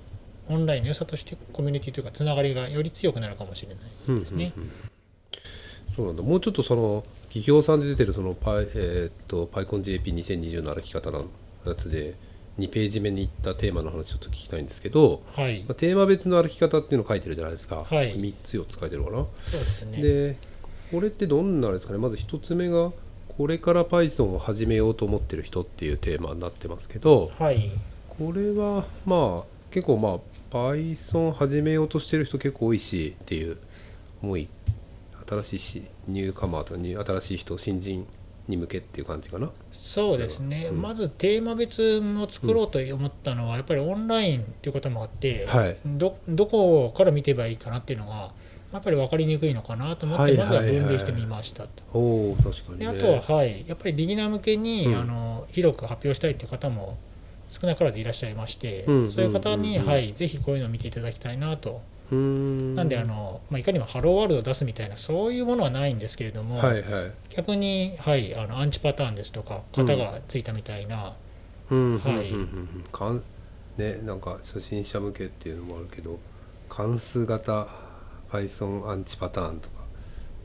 [0.50, 3.82] オンラインの良さとしてコミュニティというかつながりがより強くなるかもしれな
[4.16, 4.54] いですね。
[4.56, 4.72] うんうんうん。
[5.96, 6.24] そうなんだ。
[6.24, 11.26] もうちょっとその企業さんで出てるそのパイ、えーっと PyConJP2020 の歩き方の
[11.66, 12.16] やつで
[12.60, 15.64] 2ページ目に行ったテーマの話ちょっと聞きたいんですけど、はい。
[15.64, 18.16] まあ、テーマ別の歩き方っていうのを書いてるじゃないですか、はい。
[18.20, 20.02] 3つ4つ書いてるかな、そうですね。
[20.02, 20.38] で
[20.92, 22.00] これってどんなですかね？
[22.00, 22.92] まず1つ目が
[23.38, 27.72] これから Python を始めようと思ってる人っていうテーマになってますけどはい、
[28.10, 30.20] これはまあ結構まあ
[30.52, 33.58] Python 始めようとしてる人結構多いしっていう
[34.24, 34.48] 思い
[35.30, 38.08] 新しいしニューカマーとかニュー新しい人新人
[38.48, 39.52] に向けっていう感じかな？
[39.74, 40.82] そうですね、うん。
[40.82, 45.78] まずテーマ別を作ろうと思ったのは、やっぱりオンラインということもあって、はい。
[45.86, 48.32] どどこから見てばいいかなっていうのが、
[48.74, 51.70] やっぱり分かりにくいのかなと思って、はいまずははいはい分類してみましたと。
[51.94, 54.96] おお確かにあとは、はい、やっぱりビギナー向けに、うん。
[54.96, 56.98] あの広く発表したいという方も
[57.50, 61.82] 少なからずいらっしゃいまして、うんそういう方に、うんはい、ぜひこういうのを見ていただきたいなと。
[62.14, 62.76] ん。
[62.76, 67.36] なんであの、まあ、いかにもハローワールドを出すみたいなそういうものはないんですけれども、はいはい。
[67.36, 71.16] 逆に、はい、あのアンチパターンですとか型がついたみたいな、
[71.70, 72.00] うん。
[72.00, 72.44] はいうんうんう
[72.80, 72.84] ん。
[72.92, 73.24] かん
[73.78, 76.20] ねなんか初心者向けっていうのもあるけど
[76.70, 77.68] 関数型
[78.32, 79.76] Python アンチパターンとか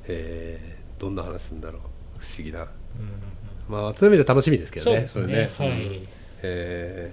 [0.08, 1.80] えーどんな話すんだろう。
[2.18, 2.62] 不思議な。
[2.62, 2.68] うん
[3.68, 5.66] まあそういう意味で楽しみですけどねそうですね。
[5.66, 6.08] はい、うん。
[6.42, 7.12] え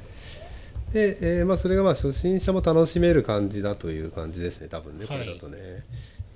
[0.90, 0.94] ー。
[0.94, 5.26] で、えーまあ、それがまあ初心者も楽しめる感じだという感じですね多分ねこはい。
[5.28, 5.58] れだとね、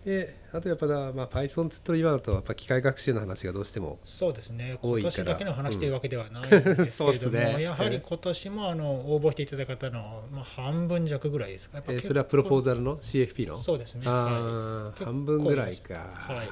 [0.05, 4.77] であとやっぱだ、まあ、Python つったら今だとやっぱ機械学習の話がどうしてもそうですね。
[4.81, 7.61] 今年だけの話というわけではないんですけれども、 そうですね。
[7.61, 11.77] やはり今年もあの応募していただいた方の、まあ、半分弱ぐらいですか。
[11.77, 13.57] やえーそれはプロポーザルの？CFP の？
[13.57, 14.03] そうですね。
[14.05, 16.47] あはー結構半分ぐらいか、はい。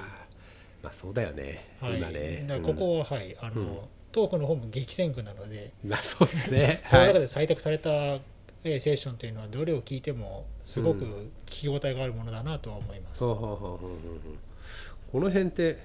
[0.82, 2.62] まあそうだよね、い、はい、今ね。
[2.64, 3.36] ここは、はい。
[3.40, 3.78] あの、うん。
[4.12, 6.82] トークの方も激戦区なので、うんまあそうですね。
[6.90, 8.22] このはい中で採択されたえー
[8.64, 13.80] セッションというのはどれを聞いてもすごく聞き応えがあるものだなとは思います、こ
[15.14, 15.78] の辺って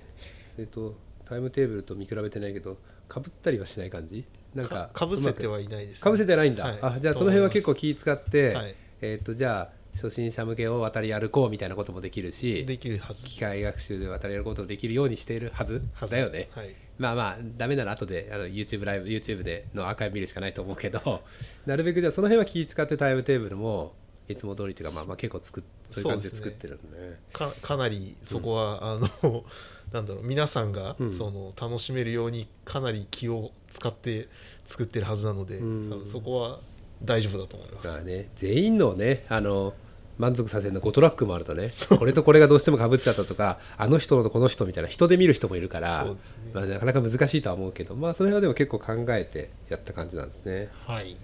[0.58, 2.76] えっとタイムテーブルと見比べてないけど
[3.08, 4.24] かぶったりはしない感じ？
[4.54, 6.78] なんかかぶせてはいないです、ね、かぶせてないんだ、はい。
[6.82, 8.74] あじゃあその辺は結構気使って、はい。
[9.00, 13.24] えっ、とじゃあ初心者向けを渡り歩こうみたいなこともできるしできるはず。
[13.26, 16.12] 機械学習で渡り歩くこともできるようにしているはずはず。
[16.12, 16.48] だよね。
[16.52, 21.22] はいまあまあダメなら後であの YouTube ライブ YouTube でのアーカイブ見るしかないと思うけど
[21.66, 23.94] なるべくじゃあその辺は気使ってタイムテーブルも
[24.28, 27.20] いつも通りというかまあまあ結構作っそういう感じで作ってるんでね。
[27.32, 29.44] かかなりそこは、あの
[29.92, 31.14] なんだろう皆さんが、うん。
[31.14, 34.28] その楽しめるようにかなり気を使って
[34.66, 35.90] 作ってるはずなので、うん。
[35.90, 36.61] 多分そこは
[37.02, 37.88] 大丈夫だと思います。
[37.88, 39.74] まあね全員のねあの
[40.18, 46.14] 満足させるの5トラックもあるとねこれとこれがどうしてもかぶっちゃったとかあの人とこの人みたいな人で見る人もいるから、ね。
[46.55, 50.68] まあ、なかなか難しいとは思うけどまあその辺はでも結構考えてやった感じなんですね。
[50.87, 51.16] はい。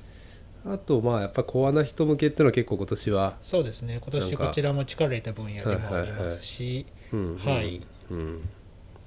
[0.65, 3.99] あとまあやっぱコアな人向けっていうのは結構今年はそうですね。
[4.01, 7.81] 今年こちらも力入れた分野でもありますし、うんはい。
[8.11, 8.49] うん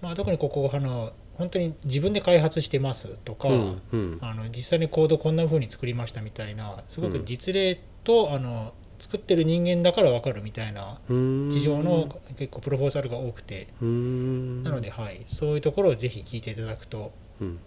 [0.02, 4.18] まあ、特にここあの本当に自分で開発してますとか、うんうん。
[4.22, 8.74] あの実際にコードこんな風に作りましたみたいなすごく実例と、あの
[9.06, 11.50] 作ってる人間だから分かるみたいなうん。
[11.52, 14.64] 事情の結構プロポーザルが多くて、うん。
[14.64, 17.60] なので、はい、そういうところをぜひ聞いていただくとうん。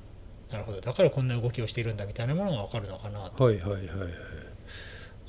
[0.51, 0.81] なるほど。
[0.81, 3.31] だからこんな動きをしているんだみたいなものが分かるのかな。
[3.31, 3.45] と。
[3.45, 3.89] はいはいはいはい。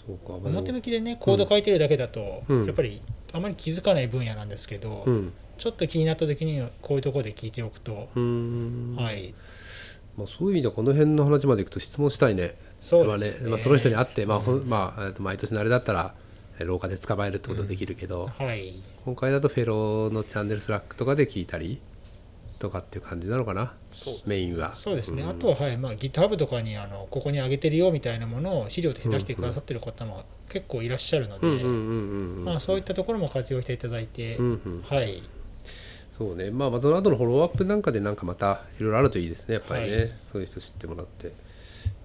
[0.08, 0.34] そうか。
[0.34, 2.66] 表向きでねコード書いてるだけだと、うん。
[2.66, 5.34] やっぱりあまり気づかない分野なんですけど、うん。
[5.60, 8.96] ちょっと気になった時にこういうところで聞いておくと、うん。
[8.98, 9.36] はい。
[10.18, 13.40] まあ、そういう意味ではこの辺の話までいくと質問したいねそうですね。
[13.42, 16.14] まあねまあ、その人に会って、まあほんまあ、えっと毎年のあれだったら
[16.60, 18.82] え廊下で捕まえるってことできるけど、はい。
[19.06, 21.82] 今回だとフェローのチャンネルスラックとかで聞いたり
[22.60, 23.74] とかっていう感じなのかな？
[24.26, 24.76] メインは。
[24.76, 25.30] そうですね、ん。
[25.30, 34.84] あとは、はいまあ、GitHub とかにあのここに上げてるよみたいなものを資料として出してくださってる方も結構いらっしゃるので、そういったところも活用していただいて、うんうん。
[34.84, 35.24] はい。
[36.18, 36.52] そうね。
[36.52, 40.12] まあまあその後のフォローアップなんかでなんかまたいろいろあるといいですねやっぱりね、はい。
[40.32, 41.32] そういう人知ってもらって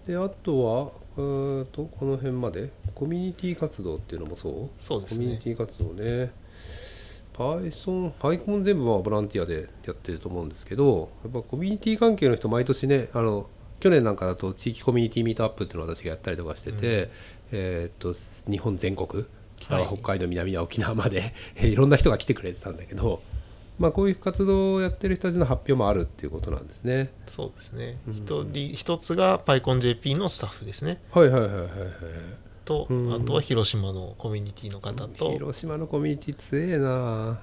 [0.06, 2.70] であとはえーとこの辺まで。
[2.94, 4.84] コミュニティ活動っていうのもそう？
[4.84, 5.16] そうですね。
[5.16, 6.30] コミュニティ活動ね。
[7.36, 13.48] Python、PyCon 全部まあボランティアでやってると思うんですけどやっぱコミュニティ関係の人毎年ねあの
[13.80, 17.10] 去年なんかだと地域コミュニティミートアップっていうのを私がやったりとかしてて、
[17.50, 18.14] えーっと
[18.50, 19.24] 日本全国
[19.58, 23.20] 北は北海道、南は沖縄まで いろんな人が来てくれてたんだけど、
[23.78, 27.12] まあ、こういう活動をやってる人たちの発表もあるっていうことなんですね。
[27.26, 27.98] そうですね。
[28.06, 28.14] うん。
[28.14, 31.00] 一人一つが PyConJP のスタッフですね。
[31.10, 31.70] はいはいはいはいはい。
[32.64, 33.12] と、うん。
[33.12, 35.32] あとは広島のコミュニティの方と。
[35.32, 37.42] 広島のコミュニティ強えな。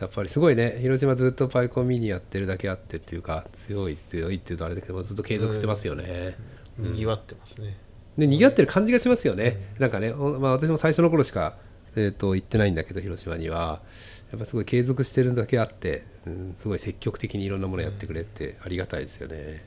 [0.00, 0.78] やっぱりすごいね。
[0.80, 6.36] 広島ずっとパイコンミニやってるだけあってっていうか強い強いっていうとあれだけどずっと継続してますよね、
[6.76, 7.78] にぎわってますね、
[8.18, 11.56] で賑わってる感じがしますよね、なんかね、おまあ、私も最初の頃しか、
[11.96, 13.80] えー、と行ってないんだけど広島には
[14.30, 19.64] やっぱすごい継続してるだけあって、うん、すごい積極的にいろんなものやってくれてありがたいですよね、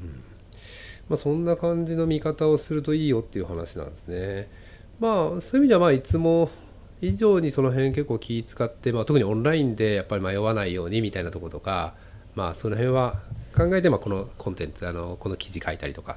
[0.00, 0.08] うん。
[1.08, 4.48] まあ、そんな感じの見方をするといいよっていう話なんですね。
[4.98, 6.50] まあそういう意味ではまあいつも
[7.00, 11.94] 以上にその辺結構気使って、まあ、特にオンラインでやっぱり迷わないようにみたいなところとか
[12.34, 13.20] まあその辺は
[13.54, 16.16] 考えてまあこのコンテンツあのこの記事書いたりとか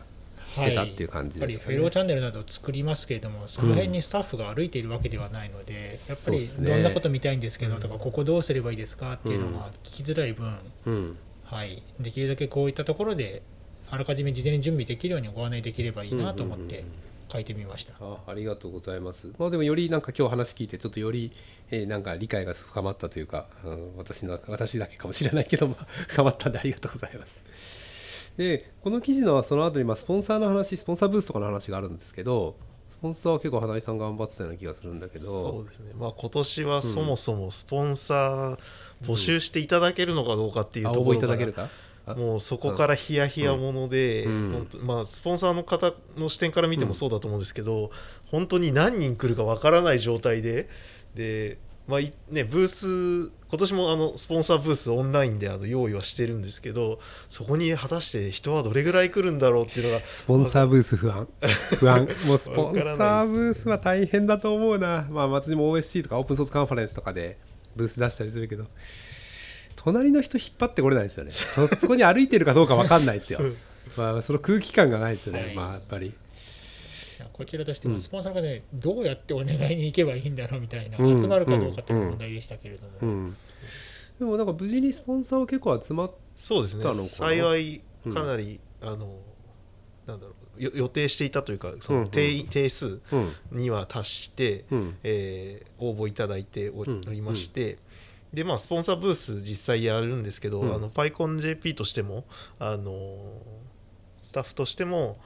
[0.59, 1.71] してたっていう感じやっぱですかね。
[1.71, 13.41] りフェローチャンネルなどを作りますけれども、その辺にスタッフが歩いているわけではないので、やっぱりどんなこと見たいんですけどとか、ここどうすればいいですかっていうのが聞きづらい分、うんはい、できるだけこういったところで、
[13.89, 16.85] あらかじめ事前に準備できるようにご案内できればいいなと思って
[17.31, 17.93] 書いてみました。
[17.99, 19.31] あありがとうございます。
[19.39, 21.31] まあでもよりなんか今日話聞いてちょっとより、
[21.71, 27.43] えーなんか理解が深まったというか、うん私の私だけかもしれないけど、まあ、深まったんでありがとうございます。
[28.39, 32.56] でこの記事のその後にまあスポンサーの話スポンサーブースとかの話があるんですけど
[32.88, 35.91] スポンサーは結構花井さん頑張ってたような気がするんだけそどうですね。
[35.99, 38.58] まあ今年はそもそもスポンサー
[39.06, 41.69] 募集していただけるのかどうかっていうところからただけるか？
[42.06, 44.67] あもうそこからヒヤヒヤもので、うん。
[44.82, 47.91] まあ、スポンサーの方の視点から見てもそうだと思うんですけど、
[48.32, 50.69] 本当に何人来るかわからない状態で
[51.13, 56.99] で、まあいね、ブース今年もあのスポンサーブースオンラインであの用意はしてるんですけど
[57.30, 61.28] そこに果たして人はどれぐらい来るんだろうっていうのが スポンサーブース不安。
[61.80, 62.08] 不安。
[62.25, 65.08] もうスポンサーブースは大変だと思うな。
[65.10, 67.39] まあ私も OSC とかオープンソースカンファレンスとかで
[67.75, 68.67] ブース出したりするけど
[69.75, 71.32] 隣の人引っ張ってこれないですよね。
[71.32, 73.39] そ そこに歩いてるかどうか分かんないですよ。
[73.97, 75.56] まあその空気感がないですよね、はい。
[75.56, 76.13] まあやっぱり
[77.32, 77.93] こちらとしてうん。
[77.95, 81.21] は、スポンサーがね、どうやってお願いに行けばいいんだろうみたいな、うん。
[81.21, 83.38] 集まるかどうかという問題でしたけれども、うん。
[84.19, 87.29] でもなんか無事にスポンサーは結構集まっそうですねたのかな？
[87.29, 89.19] 幸いうんかなり、あの
[90.08, 91.99] なんだろうよ予定していたというかそうん。
[91.99, 92.05] うん。
[92.05, 93.36] の定,、定数うん。
[93.51, 94.97] には達して、うん。
[95.03, 97.77] えー応募いただいておうんりまして、
[98.34, 100.75] でまあスポンサーブース実際やるんですけど、うん。
[100.75, 102.25] あの PyConJP としても
[102.60, 103.17] あの
[104.21, 105.17] スタッフとしても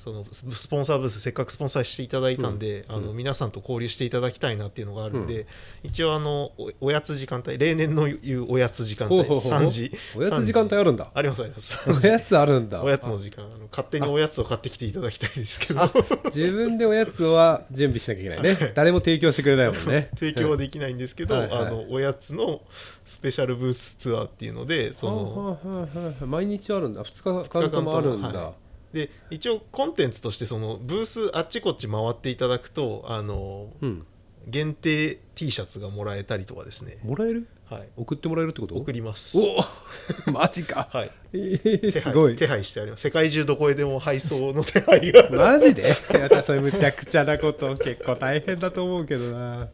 [0.00, 2.94] そのススポンサーブースせっかくスポンサーしていただいたんで、うん。
[2.96, 3.16] あのうん。
[3.16, 5.46] 皆さんと交流していただきたいなっていうのがあるんで、
[5.82, 9.52] 一応あのおおやつ時間帯例年の言うおやつ時間帯ほうほうほう。
[9.52, 9.92] 3時。
[10.16, 11.10] おやつ時間帯あるんだ。
[11.12, 11.78] ありますあります。
[11.86, 12.82] おやつあるんだ。
[12.82, 13.44] おやつの時間。
[13.44, 15.82] あの勝手におやつを買ってきていただきたいですけど。
[15.82, 15.92] あ
[16.26, 18.72] 自分でおやつは準備しなきゃいけないね。
[18.74, 20.08] 誰も提供してくれないもんね。
[20.18, 21.48] 提供はできないんですけど、はい。
[21.48, 21.66] はい。
[21.66, 22.62] あのおやつの
[23.04, 27.04] スペシャルブースツアーっていうのでその毎日あるんだ。
[27.04, 28.54] 2日間ともあるんだ、は
[28.92, 34.06] で一応コンテンツとしてそのブースあっちこっち回っていただくとあのうん。
[34.46, 37.46] 限定 T シャツがもらえたりとかですね、もらえる？
[37.66, 38.74] はい、送ってもらえるってこと？
[38.74, 39.36] 送ります。
[39.38, 39.58] お
[40.32, 41.10] マジか、はい。
[41.34, 42.36] えー、すごい。
[42.36, 43.02] 手配してあります。
[43.02, 45.28] 世界中どこへでも配送の手配が。
[45.28, 45.82] マジで？
[46.14, 47.76] いやそれむちゃくちゃなこと。
[47.76, 49.68] 結構大変だと思うけどな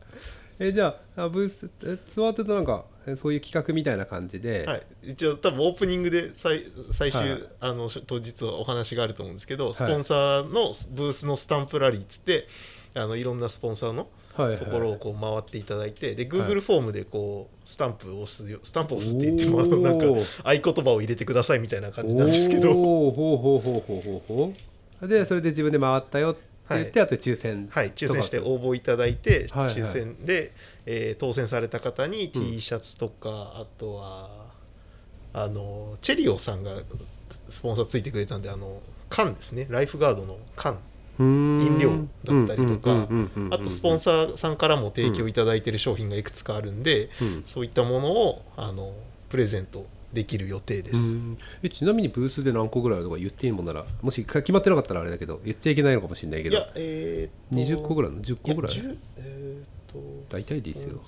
[0.59, 9.75] えじゃああブースえツアーって言うとなんかえそういう企画みたいな感じで、はい、一応多分オープニングで最最終、はいあの当日はお話があると思うんですけど、い。
[9.75, 12.49] スポンサーのブースのスタンプラリーっつって
[12.95, 14.59] あのいろんなスポンサーのはいはい。
[14.59, 16.31] ところをこう回っていただいてではい。
[16.31, 20.07] Google フォームでこうスタンプを押すよスタンプを押すって言ってもなんか
[20.43, 23.15] 合言葉を入れてくださいみたいな感じなんですけど、おー。
[23.15, 24.55] ほうほうほうほうほうほ
[25.03, 25.09] う。
[25.09, 29.75] でそれで自分で回ったよって言って、あと抽選はい、抽選して応募いただいて、はいはい。
[29.77, 30.53] 抽選で、
[30.85, 34.47] えー当選された方にうん T シャツとか、あとは
[35.33, 36.83] あのチェリオさんが
[37.49, 39.67] スポンサーついてくれたんであの缶ですね。
[39.71, 40.79] ライフガードの缶。
[41.19, 41.25] 飲
[41.63, 41.91] 飲料
[42.25, 43.09] だったりとか
[43.51, 47.43] あとスポンサーさんからも提供いただいてる商品がいくつかあるんで、うん。
[47.47, 48.93] そういったものをあの
[49.31, 50.99] プレゼントできる予定です。
[50.99, 51.39] うん。
[51.63, 56.57] えちなみにブースで何個ぐらいとか言っていいもんならもし決まってなかったらあれだけど言っちゃいけないのかもしれないけど。
[56.57, 58.77] いや、えーっと20個ぐらいの？10個ぐらい？
[58.77, 59.67] や10えーっ
[60.29, 61.01] と大体でいいですよ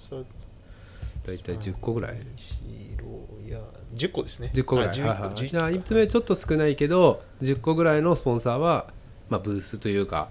[1.25, 2.17] 大体10個ぐらい。
[2.17, 3.61] いや
[3.95, 4.51] 10個ですね。
[4.53, 4.91] 10個ぐらい。
[4.91, 8.93] あ11はいはい11じゃあいつ目ちょっと少ないけど10個ぐらいのスポンサーは、
[9.31, 10.29] まあ、ブースというか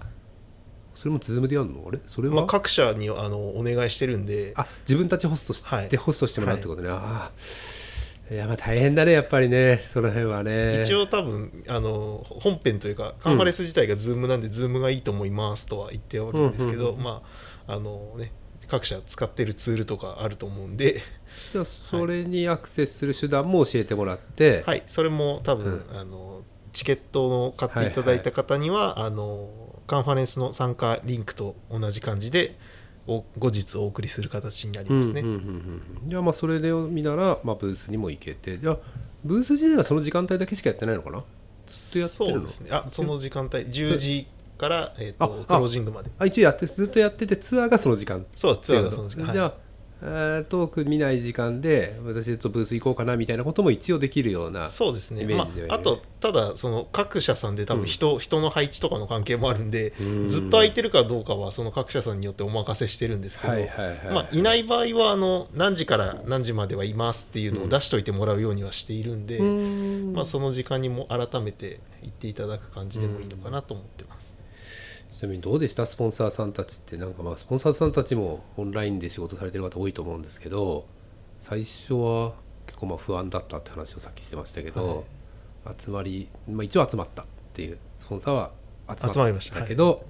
[0.94, 1.84] それもズームでやるの？
[1.86, 1.98] あれ？
[2.06, 4.52] それは、まあ、各社にあのお願いしてるんで。
[4.56, 5.96] あ自分たちホストして、はい。
[5.96, 7.32] ホストしてもらうってことね、ああ
[8.30, 10.82] いやまあ大変だねやっぱりねその辺はね。
[10.82, 17.02] 一応多分あの本編というかカンファレンス自体がズームなんでズームがいいと思いますとは言ってるわけですけど、うんうんうん。
[17.02, 17.22] ま
[17.66, 18.32] ああのね
[18.68, 21.02] 各社使ってるツールとかあると思うんで、
[21.52, 26.42] じゃあそれにアクセスする手段も教えてもらって、はい、それも多分、うあの
[26.74, 29.48] チケットの買っていただいた方には、あの
[29.86, 32.67] カンファレンスの参加リンクと同じ感じでお
[33.08, 35.24] 後日お送りする形になりますね。
[36.04, 38.58] じゃあまあそれで見なら、まあ、ブースにも行けて。
[38.58, 38.78] じゃあ
[39.24, 41.24] ブース自体はその時間帯だけしかやってないのかな？
[41.66, 42.46] ずっとやってるの？
[42.46, 42.70] ですね。
[42.70, 43.66] あその時間帯。
[43.66, 46.10] 10時から、えー、とあクロージングまで。
[46.18, 48.26] あ一応やってずっとやっててツアーがその時間。
[48.36, 49.32] そうツアーがその時間。
[49.32, 49.67] じゃあ、はい
[50.02, 55.22] えートーク見ない時間で私ちょっとブース行こうかなみたいなことも一応できるようなそうですね。
[55.22, 60.28] イメまあ、あとただその各社さんで多分人,、人の配置とかの関係もあるんでうん。
[60.28, 70.12] ずっと空いてるかどうかはその各社さんによってお任せしてるんですけど、はいはいはい、まあ、いない場合はあの何時から何時まではいますっていうのを出しといてもらうようにはしているんで、うん。
[70.14, 74.17] まあ、その時間にも改めて行っていただく感じでもいいのかなと思ってます。
[75.18, 75.84] ちなみにどうでした？
[75.86, 80.86] スポンサーさんたちってなんかまあスポンサーさんたちもオンラインで仕事されてる方多いと思うんですけど
[81.40, 82.34] 最初は
[82.66, 85.04] 結構まあ不安だったって話をさっきしてましたけど、
[85.78, 88.52] 集まり、まあ、一応集まったっていうスポンサーは
[89.00, 89.60] 集集まりました。
[89.60, 90.04] だけど、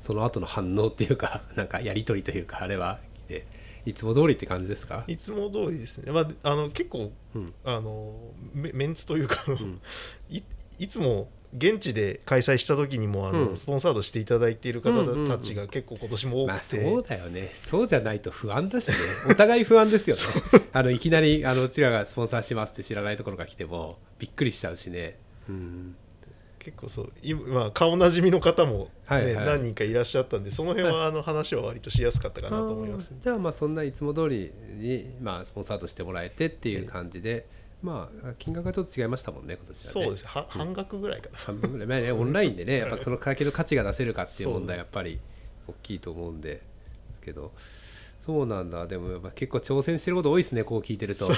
[0.00, 3.46] その後の反応っていうか なんかやり取りというかあれはで
[3.86, 5.04] いつも通りって感じですか？
[5.08, 7.52] いつも通りですね、まあ、あの結構うん。
[7.64, 8.14] あの
[8.52, 9.44] メメンツというか
[10.28, 10.42] い
[10.78, 13.56] いつも現地で開催した時にもあの、うん。
[13.56, 15.28] スポンサードしていただいている方うんうんうん。
[15.28, 17.50] たちが結構今年も多まあくて、そうだよね。
[17.54, 18.96] そうじゃないと不安だしね。
[19.30, 20.22] お互い不安ですよね。
[20.72, 25.16] あのいきなりあのうちらがスポンサーしますって知らないところが来てもびっくりしちゃうしね。
[25.48, 25.96] うん。
[26.58, 27.12] 結構そう。
[27.22, 29.46] 今、まあ、顔なじみの方も、ねはいはい。
[29.46, 37.46] 何人かいらっしゃったんでその辺はあの話は割としやすかったかなと思います、あーじゃあまあそんないつも通りに、まあ、スポンサードしてもらえてっていう感じで、
[37.84, 40.06] まあ金額がちょっと違いましたもんね今年はね。
[40.06, 45.20] そうですは半額ぐらいかな、半分ぐらい、まあね、オンラインでねやっぱその会計の価値が出せるかっていう問題やっぱり
[45.68, 46.62] 大きいと思うんでで
[47.12, 47.52] すけど。
[48.24, 48.86] そうなんだ。
[48.86, 51.30] でもやっぱ結構挑戦してること多いですねこう聞いてると。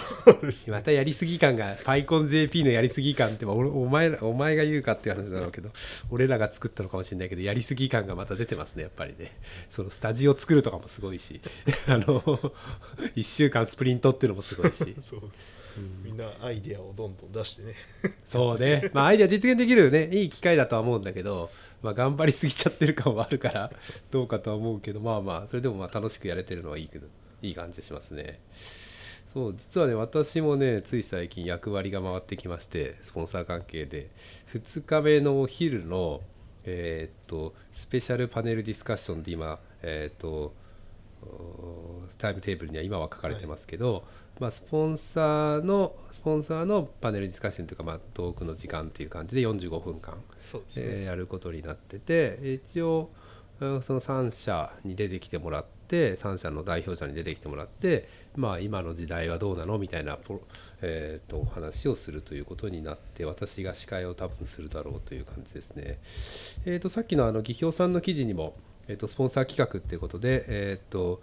[0.69, 5.71] またやりすぎ感が PyConJP のやりすぎ感ってまあ俺お前らお前が言うかっていう話だろうけど
[6.13, 9.37] 俺らが作ったのかもしれないけどやりすぎ感がまた出てますねやっぱりね。
[9.69, 11.41] そのスタジオ作るとかもすごいし。
[11.89, 12.21] あの
[13.17, 14.95] 1週間スプリントっていうのもすごいし。
[15.03, 15.23] そう
[16.03, 17.75] みんなアイデアをどんどん出してね。
[18.25, 21.51] そうね、まあ、アイデア実現できるねいい機会だとは思うんだけど、
[21.83, 23.73] まあ、頑張りすぎちゃってる感はあるから
[24.11, 27.07] どうかとは思うけどまあまあそれでもまあ楽しくやれてるのはいいけど
[27.43, 28.41] いい感じしますね。
[29.33, 34.11] そう実はね私もねつい最近役割が回ってきましてスポンサー関係で。
[34.55, 36.23] 2日目のお昼の
[36.65, 40.55] えーっとスペシャルパネルディスカッションで今えーっと
[41.23, 44.05] おタイムテーブルには今は書かれてますけど、
[44.39, 50.21] まあ、スポンサーのスポンサーのパネルディスカッションというか、まあ、トークの時間っていう感じで45分間ね、
[50.77, 53.11] えーやることになってて一応
[53.61, 60.43] うんその3社に出てきてもらって3社の代表者に出てきてもらって、まあ、今の時代はどうなのみたいなポ、
[60.83, 65.99] えーとお話をするということになって私が司会を多分するだろうという感じですね。
[66.67, 68.55] えー、とさっきのあの技評さんの記事にも、
[68.89, 71.23] えー、とスポンサー企画っていうことで、えーと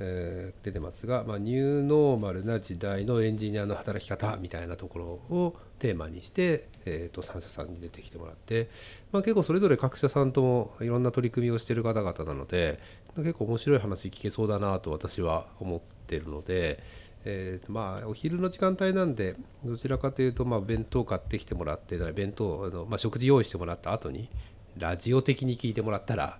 [0.00, 8.68] え出てますが、まあ、ニューノーマルな時代のエンジニアの働き方みたいなところをテーマにして、えー、と3社さんに出てきてもらって、
[9.12, 12.80] まあ、結構それぞれ各社さんともいろんな取り組みをしてる方々なので
[13.16, 16.82] 結構面白い話聞けそうだなと私は思ってるので、
[17.24, 24.28] えーまあお昼の時間帯なんでどちらかというとまあ弁当買ってきてもらって弁当あの、まあ、食事用意してもらった後に
[24.76, 26.38] ラジオ的に聞いてもらったら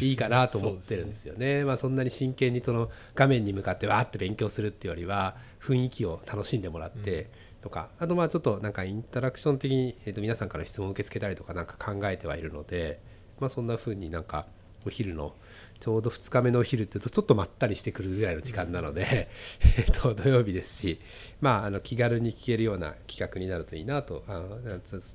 [0.00, 1.64] いいかなと思ってるんですよね。
[1.64, 7.28] まあ、そんなに真剣にその画面に向かってわーって勉強するっていうよりは雰囲気を楽しんでもらって
[7.62, 13.00] とか、あとまあちょっとなんかインタラクション的に、えー、と皆さんから質問を受け付けたりとかなんか考えてはいるので、
[13.40, 14.46] まあ、そんな風になんか
[14.86, 15.34] お昼の
[15.80, 19.28] ちょうど2日目のお昼っていうとちょっとまったりしてくるぐらいの時間なので、
[19.78, 21.00] えーと土曜日ですし、
[21.40, 24.42] まあ、あの気軽に聞けるような企画になるといいなとあ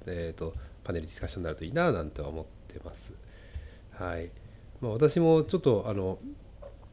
[0.07, 0.53] えー、と
[0.83, 3.11] パネルディスカッションになるといいななんて思ってます。
[3.91, 4.29] はい。
[4.81, 6.19] まあ、私もちょっとあの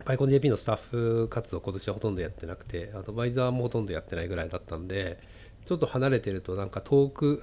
[0.04, 5.18] PyConJP のスタッフ活動今年はほとんどやってなくてアドバイザーもほとんどやってないぐらいだったんで
[5.64, 7.42] ちょっと離れてるとなんか遠く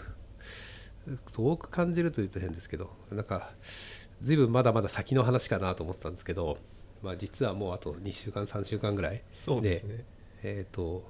[1.34, 3.52] 遠く感じるというと変ですけどなんか
[4.22, 6.58] 随分まだまだ先の話かなと思ってたんですけど、
[7.02, 10.06] まあ、実はもうあと2週間3週間ぐらいそうですね。
[10.44, 11.04] えっ、と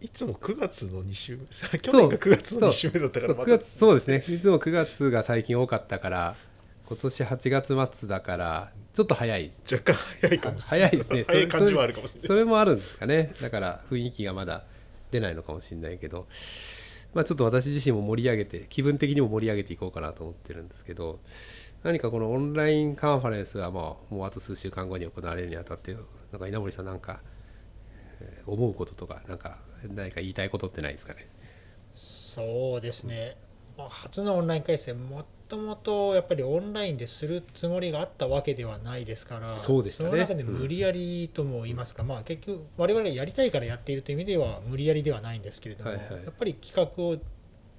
[0.00, 4.24] いつも9月の2週目去年が9月の2週目だったからそう9月そうですね。
[4.28, 6.36] いつも9月が最近多かったから
[6.86, 9.52] 今年8月末だからちょっと早い。
[9.70, 10.58] 若干早いかも。
[10.58, 11.24] しれない早いですね。
[11.26, 12.26] 早い感じはあるかもしれない。
[12.28, 13.34] それもあるんですかね。
[13.40, 14.64] だから雰囲気がまだ
[15.10, 16.26] 出ないのかもしれないけど。
[17.14, 21.20] まあちょっと私自身も盛り上げて気分的にも盛り上げていこうかなと思ってるんですけど
[21.82, 25.94] 何かこのオンラインカンファレンスがまあもうあと数週間後に行われるにあたって
[26.30, 27.20] なんか稲森さんなんか
[28.22, 29.58] えー思うこととかなんか
[29.94, 31.28] 何か言いたいことってないですかね？
[31.94, 33.51] そうですね、まあ、
[33.90, 40.10] 初のオンライン回線もともとやっぱりオンラインでするつもりがあったわけではないですからそうでしたね。
[40.10, 46.24] の中で無理やりとも言いますか、まあ結局我々やりたいからやっているという意味では無理やりではないんですけれども、はいはい。
[46.24, 47.16] やっぱり企画を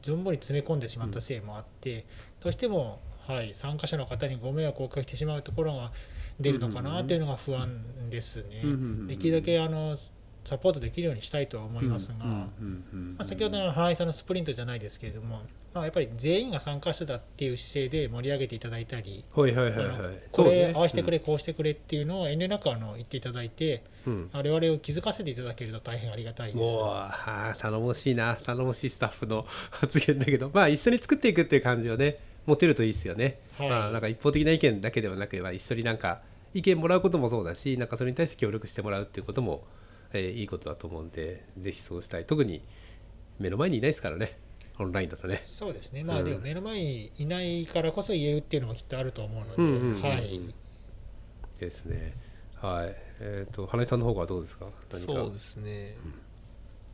[0.04, 2.06] 存分に詰め込んでしまったせいもあって、
[2.42, 5.92] どうしても、はい、参加者の方にご迷惑をかけてしまうところが
[6.40, 8.62] 出るのかなというのが不安ですね。
[8.64, 9.98] うんうんうんうんできるだけあの
[10.46, 15.42] サポートできるようにしたいとは思いますが、うんうんうんうんまあ、先ほどの花井さんのスプリントじゃないですけれども、
[15.74, 20.20] まあ、やっぱり全員が参加してたっていう姿勢で盛り上げていただいたり、はいはいはいはい。
[20.32, 24.30] これね合わせてくれ、こうしてくれっていうのを遠慮なくあの言っていただいてうん。
[24.34, 26.58] 我々を気づかせていただけると大変ありがたいです。
[26.58, 28.36] もうあー頼もしいな。
[28.36, 33.70] 頼もしいスタッフの 発言だけどまあ一緒に作っていくっていう感じをね持てるといいですよね、はい。
[33.70, 36.22] まあなんか一方的な意見だけではなく、まあ、一緒になんか
[36.54, 39.66] 意見もらうこともそうだしなんかそれに対して協力してもらうっていうことも、
[40.14, 42.26] えーいいことだと思うんでぜひそうしたい。
[42.26, 42.62] 特に
[43.40, 44.38] 目の前にいないですからね
[44.80, 45.44] オンラインだとね。
[45.46, 46.26] そうですね、まあ、うん。
[46.26, 50.02] でも目の前にいないからこそ言えるっていうのもきっとあると思うので、うんうんうんうん。
[50.02, 50.42] はい、
[51.60, 52.14] ですね。
[52.56, 52.96] はい。
[53.20, 54.66] えっ、と花井さんの方はどうですか？
[54.90, 55.96] そうですね、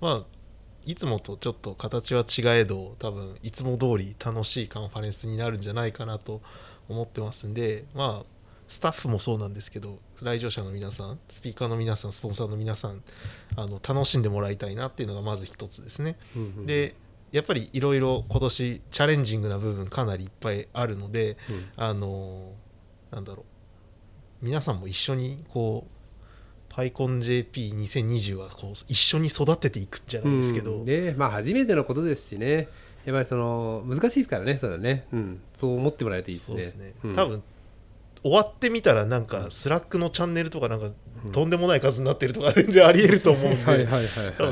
[0.01, 0.39] まあ
[0.85, 6.41] いつもとちょっと形は違えど多分いつも通り楽しいカンファレンスになるんじゃないかなと
[6.87, 8.25] 思ってますんでまあ
[8.67, 13.03] スタッフもそうなんですけど来場者の皆さんスピーカーの皆さんスポンサーの皆さん
[13.55, 16.17] あの楽しんでもらいたいなっていうのがまず一つですね。
[16.35, 16.65] うんうん。
[16.65, 16.95] で
[17.31, 21.65] やっぱりいろいろ今年チャレンジングな部分かなりいっぱいあるのでうん。
[21.75, 22.53] あの
[23.11, 23.43] なんだろ
[24.41, 24.45] う。
[24.45, 25.87] 皆さんも一緒にこ
[26.69, 30.85] う PyConJP2020 はこう一緒に育てていくじゃないですけど、うん。
[30.85, 32.67] でまあ初めてのことですしね。
[33.05, 36.85] やっぱりその難しいですからねそれはね、うん、そう思ってもらえるといいですね。
[36.85, 37.15] ね、うん。
[37.15, 37.43] 多分
[38.23, 40.89] 終わってみたらなんかスラックのチャンネルとかなんか
[41.31, 43.87] とんでもない数になってるとか全然ありえると思うんで、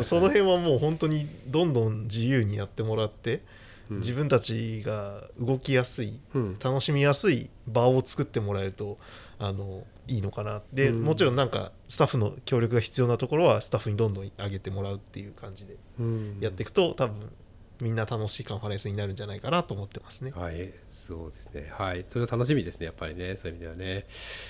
[0.04, 3.44] その辺はもう本当にどんどん自由にやってもらって、
[3.90, 4.00] うん。
[4.00, 6.60] 自分たちが動きやすいうん。
[6.60, 8.98] 楽しみやすい場を作ってもらえると
[9.40, 10.62] あのいいのかな。
[10.74, 11.04] で、うん。
[11.04, 16.38] もちろんなんかスタッフの協力が必要なところはスタッフにどんどん上げてもらうっていう感じでうん。
[16.42, 17.32] やっていくと多分
[17.80, 20.32] みんな楽しいカンファレンスになるんじゃないかなと思ってますね。
[20.36, 21.70] はい、そうですね。
[21.72, 22.86] はい、それは楽しみですね。
[22.86, 24.06] やっぱりね、そういう意味ではね。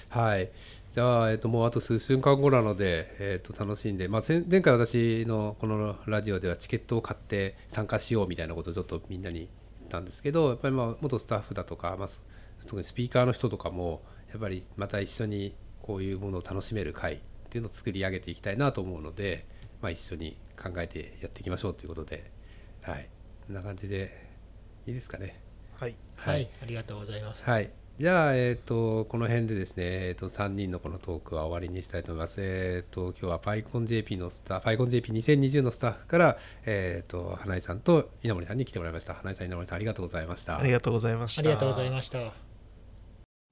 [0.09, 0.49] はい。
[0.93, 9.47] じゃあ、えっと、もうあと数週間後なので、えっと、楽しんで、まあ、前回私のこのラジオではチケットを買って参加しようみたいなことをちょっとみんなに言
[9.88, 12.07] ったんですけど、やっぱりまあ元スタッフだとか、まあ、
[12.63, 14.01] 特にスピーカーの人とかも、
[14.32, 17.19] やっぱりまた一緒にこういうものを楽しめる会っ
[17.49, 19.45] ていうのを作り上げていきたいなと思うので、
[19.82, 22.32] まあ、一緒に考えてやっていきましょうということで、
[22.82, 23.07] はい、
[23.48, 24.12] こんな感じで
[24.86, 25.39] いいですかね？
[25.80, 27.41] はい、はい、ありがとうございます。
[27.43, 27.72] はい。
[27.98, 32.41] じゃあ、えっ、と、この辺でですね、えっ、と、3人のこのトークは終わりにしたいと思います。
[32.41, 39.14] えっ、と、今日は PyConJP のスタッフ、PyConJP2020 のスタッフから、えっ、と、花井さんと稲森さんに来てもらいました。
[39.14, 40.60] 花井さん、稲森さん、ありがとうございました。
[40.60, 41.39] ありがとうございました。
[41.39, 42.34] ありがとうございました。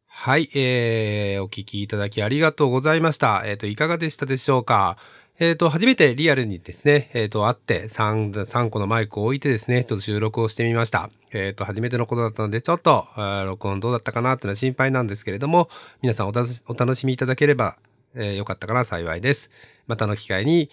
[0.07, 3.43] はい、えー、お聞きいただきありがとうございました。
[3.45, 4.97] えっ、と、いかがでしたでしょうか？
[5.37, 11.09] えっ、と、初めてリアルにですね、えっ、と、会って3、3個のマイクを置いてですね、ちょっと収録をしてみました。
[11.33, 13.05] えっ、と、初めてのことだったので、ちょっと、
[13.45, 15.67] 録音どうだったかなっていうのは心配なんですけれども、
[16.01, 17.77] 皆さんお楽しみいただければ、
[18.15, 19.49] えーよかったかな幸いです。
[19.87, 20.69] またの機会に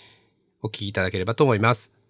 [0.63, 2.01] お聴きいただければと思います。